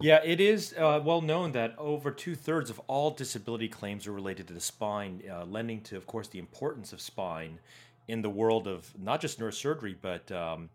Yeah, 0.01 0.21
it 0.25 0.41
is 0.41 0.75
uh, 0.77 1.01
well 1.05 1.21
known 1.21 1.53
that 1.53 1.79
over 1.79 2.11
two 2.11 2.35
thirds 2.35 2.69
of 2.69 2.81
all 2.89 3.13
disability 3.13 3.69
claims 3.69 4.09
are 4.09 4.13
related 4.13 4.49
to 4.49 4.55
the 4.55 4.61
spine, 4.61 5.23
uh, 5.31 5.45
lending 5.45 5.81
to, 5.83 5.97
of 5.97 6.09
course, 6.09 6.27
the 6.27 6.41
importance 6.41 6.93
of 6.93 7.01
spine 7.01 7.61
in 8.09 8.23
the 8.23 8.31
world 8.31 8.67
of 8.67 8.93
not 8.99 9.21
just 9.21 9.39
neurosurgery, 9.39 9.95
but 10.01 10.33
um, 10.33 10.69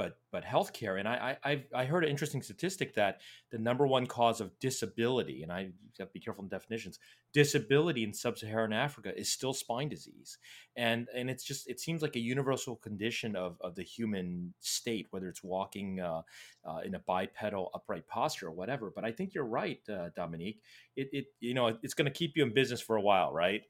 but 0.00 0.16
but 0.32 0.44
healthcare. 0.44 0.98
And 0.98 1.06
I 1.06 1.36
I 1.44 1.64
I 1.74 1.84
heard 1.84 2.04
an 2.04 2.10
interesting 2.10 2.40
statistic 2.40 2.94
that 2.94 3.20
the 3.50 3.58
number 3.58 3.86
one 3.86 4.06
cause 4.06 4.40
of 4.40 4.58
disability, 4.58 5.42
and 5.42 5.52
I 5.52 5.72
have 5.98 6.08
to 6.08 6.12
be 6.14 6.20
careful 6.20 6.42
in 6.42 6.48
definitions, 6.48 6.98
disability 7.34 8.02
in 8.02 8.14
sub-Saharan 8.14 8.72
Africa 8.72 9.12
is 9.14 9.30
still 9.30 9.52
spine 9.52 9.90
disease, 9.90 10.38
and 10.74 11.06
and 11.14 11.28
it's 11.28 11.44
just 11.44 11.68
it 11.68 11.80
seems 11.80 12.00
like 12.00 12.16
a 12.16 12.18
universal 12.20 12.76
condition 12.76 13.36
of 13.36 13.58
of 13.60 13.74
the 13.74 13.82
human 13.82 14.54
state, 14.60 15.08
whether 15.10 15.28
it's 15.28 15.44
walking 15.44 16.00
uh, 16.00 16.22
uh, 16.64 16.78
in 16.82 16.94
a 16.94 17.00
bipedal 17.00 17.70
upright 17.74 18.08
posture 18.08 18.46
or 18.46 18.52
whatever. 18.52 18.90
But 18.94 19.04
I 19.04 19.12
think 19.12 19.34
you're 19.34 19.44
right, 19.44 19.86
uh, 19.90 20.08
Dominique. 20.16 20.62
It 20.96 21.10
it 21.12 21.26
you 21.40 21.52
know 21.52 21.78
it's 21.82 21.92
going 21.92 22.10
to 22.10 22.18
keep 22.18 22.38
you 22.38 22.42
in 22.42 22.54
business 22.54 22.80
for 22.80 22.96
a 22.96 23.02
while, 23.02 23.34
right? 23.34 23.64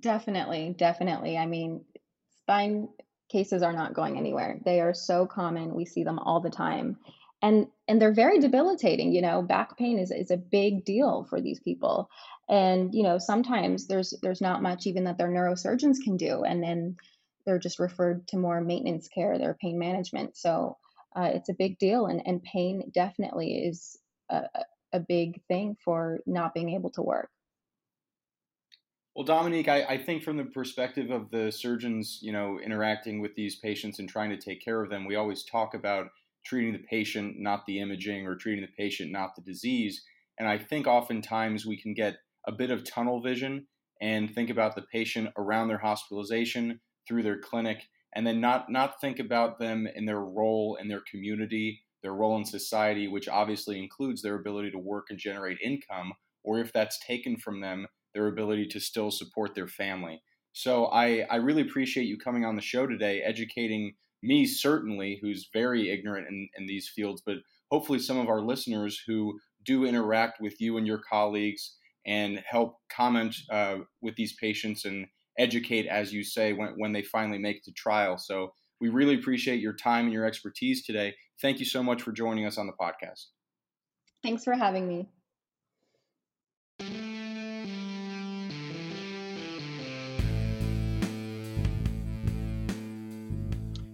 Definitely, 0.00 0.74
definitely. 0.76 1.38
I 1.38 1.46
mean, 1.46 1.84
spine 2.42 2.88
cases 3.32 3.62
are 3.62 3.72
not 3.72 3.94
going 3.94 4.16
anywhere. 4.16 4.60
They 4.64 4.80
are 4.80 4.94
so 4.94 5.26
common. 5.26 5.74
We 5.74 5.86
see 5.86 6.04
them 6.04 6.18
all 6.18 6.40
the 6.40 6.50
time. 6.50 6.98
And 7.40 7.66
and 7.88 8.00
they're 8.00 8.14
very 8.14 8.38
debilitating, 8.38 9.12
you 9.12 9.22
know, 9.22 9.42
back 9.42 9.76
pain 9.76 9.98
is 9.98 10.12
is 10.12 10.30
a 10.30 10.36
big 10.36 10.84
deal 10.84 11.26
for 11.28 11.40
these 11.40 11.58
people. 11.58 12.08
And 12.48 12.94
you 12.94 13.02
know, 13.02 13.18
sometimes 13.18 13.88
there's 13.88 14.14
there's 14.22 14.40
not 14.40 14.62
much 14.62 14.86
even 14.86 15.04
that 15.04 15.18
their 15.18 15.28
neurosurgeons 15.28 15.96
can 16.04 16.16
do 16.16 16.44
and 16.44 16.62
then 16.62 16.96
they're 17.44 17.58
just 17.58 17.80
referred 17.80 18.28
to 18.28 18.36
more 18.36 18.60
maintenance 18.60 19.08
care, 19.08 19.38
their 19.38 19.54
pain 19.54 19.78
management. 19.78 20.36
So 20.36 20.76
uh, 21.16 21.30
it's 21.34 21.48
a 21.48 21.54
big 21.54 21.78
deal 21.78 22.06
and, 22.06 22.22
and 22.24 22.42
pain 22.42 22.92
definitely 22.94 23.64
is 23.66 23.98
a, 24.30 24.44
a 24.92 25.00
big 25.00 25.42
thing 25.48 25.76
for 25.84 26.20
not 26.26 26.54
being 26.54 26.70
able 26.70 26.90
to 26.90 27.02
work. 27.02 27.30
Well, 29.14 29.26
Dominique, 29.26 29.68
I, 29.68 29.82
I, 29.84 29.98
think 29.98 30.22
from 30.22 30.38
the 30.38 30.44
perspective 30.44 31.10
of 31.10 31.30
the 31.30 31.52
surgeons, 31.52 32.18
you 32.22 32.32
know, 32.32 32.58
interacting 32.58 33.20
with 33.20 33.34
these 33.34 33.56
patients 33.56 33.98
and 33.98 34.08
trying 34.08 34.30
to 34.30 34.38
take 34.38 34.64
care 34.64 34.82
of 34.82 34.88
them, 34.88 35.04
we 35.04 35.16
always 35.16 35.44
talk 35.44 35.74
about 35.74 36.06
treating 36.46 36.72
the 36.72 36.78
patient, 36.78 37.34
not 37.38 37.66
the 37.66 37.80
imaging, 37.80 38.26
or 38.26 38.36
treating 38.36 38.64
the 38.64 38.82
patient, 38.82 39.12
not 39.12 39.36
the 39.36 39.42
disease. 39.42 40.02
And 40.38 40.48
I 40.48 40.56
think 40.56 40.86
oftentimes 40.86 41.66
we 41.66 41.76
can 41.76 41.92
get 41.92 42.16
a 42.46 42.52
bit 42.52 42.70
of 42.70 42.84
tunnel 42.84 43.20
vision 43.20 43.66
and 44.00 44.34
think 44.34 44.48
about 44.48 44.74
the 44.76 44.86
patient 44.90 45.28
around 45.36 45.68
their 45.68 45.78
hospitalization 45.78 46.80
through 47.06 47.22
their 47.22 47.38
clinic, 47.38 47.88
and 48.14 48.26
then 48.26 48.40
not 48.40 48.70
not 48.70 48.98
think 48.98 49.18
about 49.18 49.58
them 49.58 49.86
in 49.94 50.06
their 50.06 50.20
role 50.20 50.78
in 50.80 50.88
their 50.88 51.02
community, 51.10 51.82
their 52.02 52.14
role 52.14 52.38
in 52.38 52.46
society, 52.46 53.08
which 53.08 53.28
obviously 53.28 53.78
includes 53.78 54.22
their 54.22 54.36
ability 54.36 54.70
to 54.70 54.78
work 54.78 55.08
and 55.10 55.18
generate 55.18 55.58
income, 55.62 56.14
or 56.42 56.60
if 56.60 56.72
that's 56.72 56.98
taken 57.06 57.36
from 57.36 57.60
them 57.60 57.86
their 58.14 58.28
ability 58.28 58.66
to 58.66 58.80
still 58.80 59.10
support 59.10 59.54
their 59.54 59.68
family. 59.68 60.22
So 60.52 60.86
I, 60.86 61.26
I 61.30 61.36
really 61.36 61.62
appreciate 61.62 62.04
you 62.04 62.18
coming 62.18 62.44
on 62.44 62.56
the 62.56 62.62
show 62.62 62.86
today, 62.86 63.22
educating 63.22 63.94
me, 64.22 64.46
certainly, 64.46 65.18
who's 65.20 65.48
very 65.52 65.90
ignorant 65.90 66.28
in, 66.28 66.48
in 66.56 66.66
these 66.66 66.88
fields, 66.94 67.22
but 67.24 67.36
hopefully 67.70 67.98
some 67.98 68.18
of 68.18 68.28
our 68.28 68.40
listeners 68.40 69.02
who 69.06 69.38
do 69.64 69.84
interact 69.84 70.40
with 70.40 70.60
you 70.60 70.76
and 70.76 70.86
your 70.86 71.00
colleagues 71.08 71.76
and 72.06 72.42
help 72.46 72.76
comment 72.90 73.34
uh, 73.50 73.76
with 74.00 74.14
these 74.16 74.34
patients 74.34 74.84
and 74.84 75.06
educate, 75.38 75.86
as 75.86 76.12
you 76.12 76.22
say, 76.22 76.52
when, 76.52 76.74
when 76.76 76.92
they 76.92 77.02
finally 77.02 77.38
make 77.38 77.64
the 77.64 77.72
trial. 77.72 78.18
So 78.18 78.52
we 78.80 78.88
really 78.88 79.14
appreciate 79.14 79.60
your 79.60 79.74
time 79.74 80.04
and 80.04 80.12
your 80.12 80.26
expertise 80.26 80.84
today. 80.84 81.14
Thank 81.40 81.60
you 81.60 81.64
so 81.64 81.82
much 81.82 82.02
for 82.02 82.12
joining 82.12 82.44
us 82.44 82.58
on 82.58 82.66
the 82.66 82.72
podcast. 82.72 83.26
Thanks 84.22 84.44
for 84.44 84.54
having 84.54 84.86
me. 84.86 85.08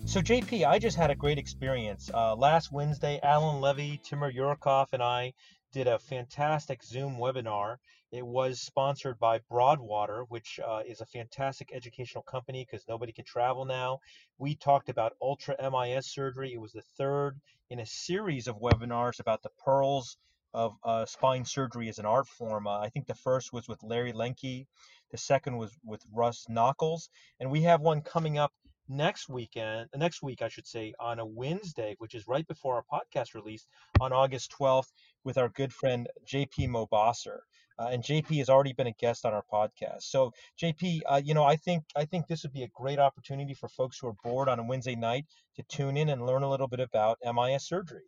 So 0.09 0.23
JP, 0.23 0.66
I 0.66 0.79
just 0.79 0.97
had 0.97 1.11
a 1.11 1.14
great 1.14 1.37
experience. 1.37 2.11
Uh, 2.14 2.35
last 2.35 2.73
Wednesday, 2.73 3.21
Allan 3.23 3.61
Levi, 3.61 3.97
Timur 4.03 4.33
Urakov, 4.33 4.87
and 4.94 5.03
I 5.03 5.35
did 5.71 5.87
a 5.87 5.99
fantastic 5.99 6.83
Zoom 6.83 7.18
webinar. 7.18 7.77
It 8.11 8.25
was 8.25 8.59
sponsored 8.59 9.18
by 9.18 9.40
Broadwater, 9.51 10.25
which 10.31 10.61
uh, 10.66 10.81
is 10.87 11.03
a 11.03 11.07
fantastic 11.07 11.73
educational 11.75 12.23
company 12.23 12.64
because 12.64 12.88
nobody 12.88 13.12
can 13.12 13.27
travel 13.27 13.66
now. 13.66 13.99
We 14.38 14.55
talked 14.55 14.88
about 14.88 15.12
ultra 15.21 15.57
MIS 15.61 16.07
surgery. 16.07 16.55
It 16.55 16.61
was 16.61 16.73
the 16.73 16.81
third 16.97 17.38
in 17.68 17.79
a 17.79 17.87
series 17.87 18.49
of 18.49 18.62
webinars 18.62 19.21
about 19.21 19.42
the 19.42 19.51
pearls 19.62 20.16
of 20.55 20.73
uh, 20.85 21.05
spine 21.05 21.44
surgery 21.44 21.90
as 21.90 21.99
an 21.99 22.07
art 22.07 22.27
form. 22.27 22.66
Uh, 22.66 22.79
I 22.79 22.88
think 22.88 23.07
the 23.07 23.14
first 23.14 23.53
was 23.53 23.68
with 23.68 23.83
Larry 23.83 24.14
Lenke. 24.14 24.64
The 25.11 25.18
second 25.18 25.59
was 25.59 25.77
with 25.85 26.03
Russ 26.14 26.47
Nockels, 26.49 27.11
And 27.40 27.51
we 27.51 27.61
have 27.62 27.83
one 27.83 28.01
coming 28.01 28.38
up 28.38 28.55
next 28.88 29.29
weekend, 29.29 29.88
next 29.94 30.22
week, 30.22 30.42
I 30.42 30.48
should 30.48 30.66
say, 30.66 30.94
on 30.98 31.18
a 31.18 31.27
Wednesday, 31.27 31.94
which 31.98 32.14
is 32.14 32.27
right 32.27 32.46
before 32.46 32.77
our 32.77 33.01
podcast 33.01 33.35
release 33.35 33.66
on 34.01 34.12
August 34.12 34.55
12th 34.59 34.90
with 35.24 35.38
our 35.38 35.48
good 35.48 35.72
friend 35.72 36.09
JP 36.27 36.68
Mobasser. 36.68 37.38
Uh, 37.79 37.90
and 37.92 38.03
JP 38.03 38.38
has 38.38 38.48
already 38.48 38.72
been 38.72 38.88
a 38.88 38.92
guest 38.92 39.24
on 39.24 39.33
our 39.33 39.44
podcast. 39.53 40.03
So 40.03 40.33
JP, 40.61 41.01
uh, 41.07 41.20
you 41.24 41.33
know, 41.33 41.44
I 41.44 41.55
think 41.55 41.85
I 41.94 42.07
think 42.07 42.27
this 42.27 42.42
would 42.42 42.53
be 42.53 42.64
a 42.64 42.68
great 42.68 42.98
opportunity 42.98 43.55
for 43.55 43.68
folks 43.68 43.98
who 43.98 44.09
are 44.09 44.16
bored 44.24 44.48
on 44.48 44.59
a 44.59 44.64
Wednesday 44.64 44.96
night 44.96 45.27
to 45.57 45.62
tune 45.62 45.96
in 45.96 46.09
and 46.09 46.27
learn 46.27 46.42
a 46.42 46.51
little 46.51 46.66
bit 46.66 46.81
about 46.81 47.18
MIS 47.24 47.68
surgery. 47.68 48.03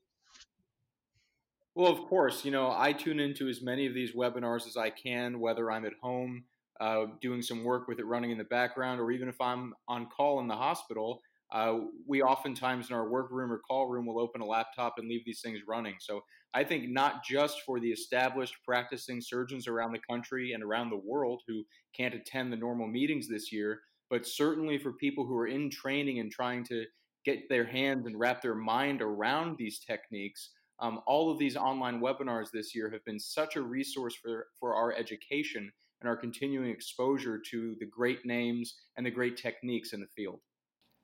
Well, 1.77 1.93
of 1.93 2.01
course, 2.09 2.45
you 2.45 2.51
know, 2.51 2.75
I 2.77 2.93
tune 2.93 3.21
into 3.21 3.49
as 3.49 3.63
many 3.63 3.87
of 3.87 3.95
these 3.95 4.13
webinars 4.13 4.67
as 4.67 4.77
I 4.77 4.91
can, 4.91 5.39
whether 5.39 5.71
I'm 5.71 5.87
at 5.87 5.93
home 6.03 6.45
uh, 6.81 7.07
doing 7.21 7.43
some 7.43 7.63
work 7.63 7.87
with 7.89 7.99
it 7.99 8.07
running 8.07 8.31
in 8.31 8.39
the 8.39 8.45
background, 8.45 9.01
or 9.01 9.11
even 9.11 9.29
if 9.29 9.41
I'm 9.41 9.75
on 9.87 10.07
call 10.07 10.41
in 10.41 10.49
the 10.49 10.57
hospital. 10.57 11.21
Uh, 11.53 11.81
we 12.07 12.23
oftentimes 12.23 12.91
in 12.91 12.97
our 12.97 13.09
workroom 13.09 13.51
or 13.53 13.59
call 13.59 13.89
room 13.89 14.07
will 14.07 14.21
open 14.21 14.41
a 14.41 14.47
laptop 14.47 14.95
and 14.99 15.09
leave 15.09 15.25
these 15.27 15.41
things 15.41 15.59
running. 15.67 15.97
So 15.99 16.21
I 16.55 16.63
think 16.63 16.89
not 16.89 17.25
just 17.25 17.63
for 17.67 17.81
the 17.81 17.91
established 17.91 18.55
practicing 18.65 19.21
surgeons 19.21 19.67
around 19.67 19.93
the 19.93 20.01
country 20.09 20.53
and 20.53 20.63
around 20.63 20.91
the 20.91 21.03
world 21.05 21.43
who 21.49 21.65
can't 21.97 22.15
attend 22.15 22.53
the 22.53 22.57
normal 22.57 22.87
meetings 22.87 23.29
this 23.29 23.53
year, 23.53 23.81
but 24.09 24.27
certainly 24.27 24.79
for 24.79 24.93
people 24.93 25.27
who 25.27 25.37
are 25.37 25.49
in 25.49 25.71
training 25.71 26.21
and 26.21 26.31
trying 26.31 26.65
to 26.65 26.85
get 27.25 27.49
their 27.49 27.67
hands 27.67 28.07
and 28.07 28.19
wrap 28.19 28.41
their 28.41 28.55
mind 28.55 29.03
around 29.03 29.57
these 29.59 29.81
techniques. 29.81 30.51
Um, 30.81 31.01
all 31.07 31.31
of 31.31 31.39
these 31.39 31.57
online 31.57 32.01
webinars 32.01 32.51
this 32.53 32.75
year 32.75 32.91
have 32.91 33.05
been 33.05 33.21
such 33.21 33.57
a 33.57 33.63
resource 33.63 34.15
for, 34.15 34.47
for 34.59 34.75
our 34.75 34.93
education 34.95 35.71
and 36.01 36.09
our 36.09 36.17
continuing 36.17 36.71
exposure 36.71 37.39
to 37.39 37.77
the 37.79 37.87
great 37.87 38.25
names 38.25 38.77
and 38.97 39.05
the 39.05 39.11
great 39.11 39.37
techniques 39.37 39.93
in 39.93 40.01
the 40.01 40.07
field. 40.07 40.41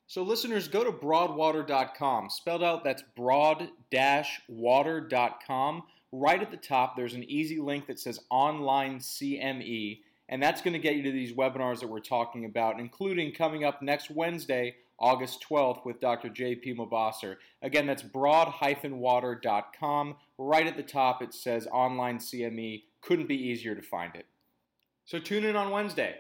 So, 0.09 0.23
listeners, 0.23 0.69
go 0.69 0.85
to 0.85 0.93
broadwater.com. 0.93 2.31
Spelled 2.31 2.63
out, 2.63 2.85
that's 2.85 3.03
broad 3.17 3.71
water.com. 4.49 5.83
Right 6.13 6.41
at 6.41 6.53
the 6.53 6.57
top, 6.57 6.97
there's 6.97 7.15
an 7.15 7.25
easy 7.25 7.59
link 7.59 7.89
that 7.89 7.99
says 7.99 8.21
Online 8.31 9.01
CME, 9.01 9.99
and 10.29 10.41
that's 10.41 10.63
going 10.63 10.75
to 10.75 10.79
get 10.79 10.95
you 10.95 11.03
to 11.03 11.11
these 11.11 11.33
webinars 11.33 11.81
that 11.81 11.89
we're 11.89 11.99
talking 11.99 12.45
about, 12.45 12.79
including 12.79 13.33
coming 13.33 13.65
up 13.65 13.83
next 13.83 14.09
Wednesday, 14.11 14.77
August 15.01 15.45
12th, 15.51 15.85
with 15.85 16.01
Dr. 16.01 16.29
J.P. 16.29 16.75
Mobasser. 16.75 17.39
Again, 17.61 17.89
that's 17.89 18.03
broad-water.com. 18.03 20.15
Right 20.39 20.69
at 20.69 20.77
the 20.77 20.85
top, 20.85 21.21
it 21.21 21.35
says 21.35 21.67
Online 21.73 22.19
CME. 22.19 22.85
Couldn't 23.01 23.27
be 23.27 23.49
easier 23.49 23.75
to 23.75 23.83
find 23.83 24.15
it. 24.15 24.27
So, 25.07 25.21
tune 25.21 25.45
in 25.45 25.55
on 25.57 25.71
Wednesday. 25.71 26.17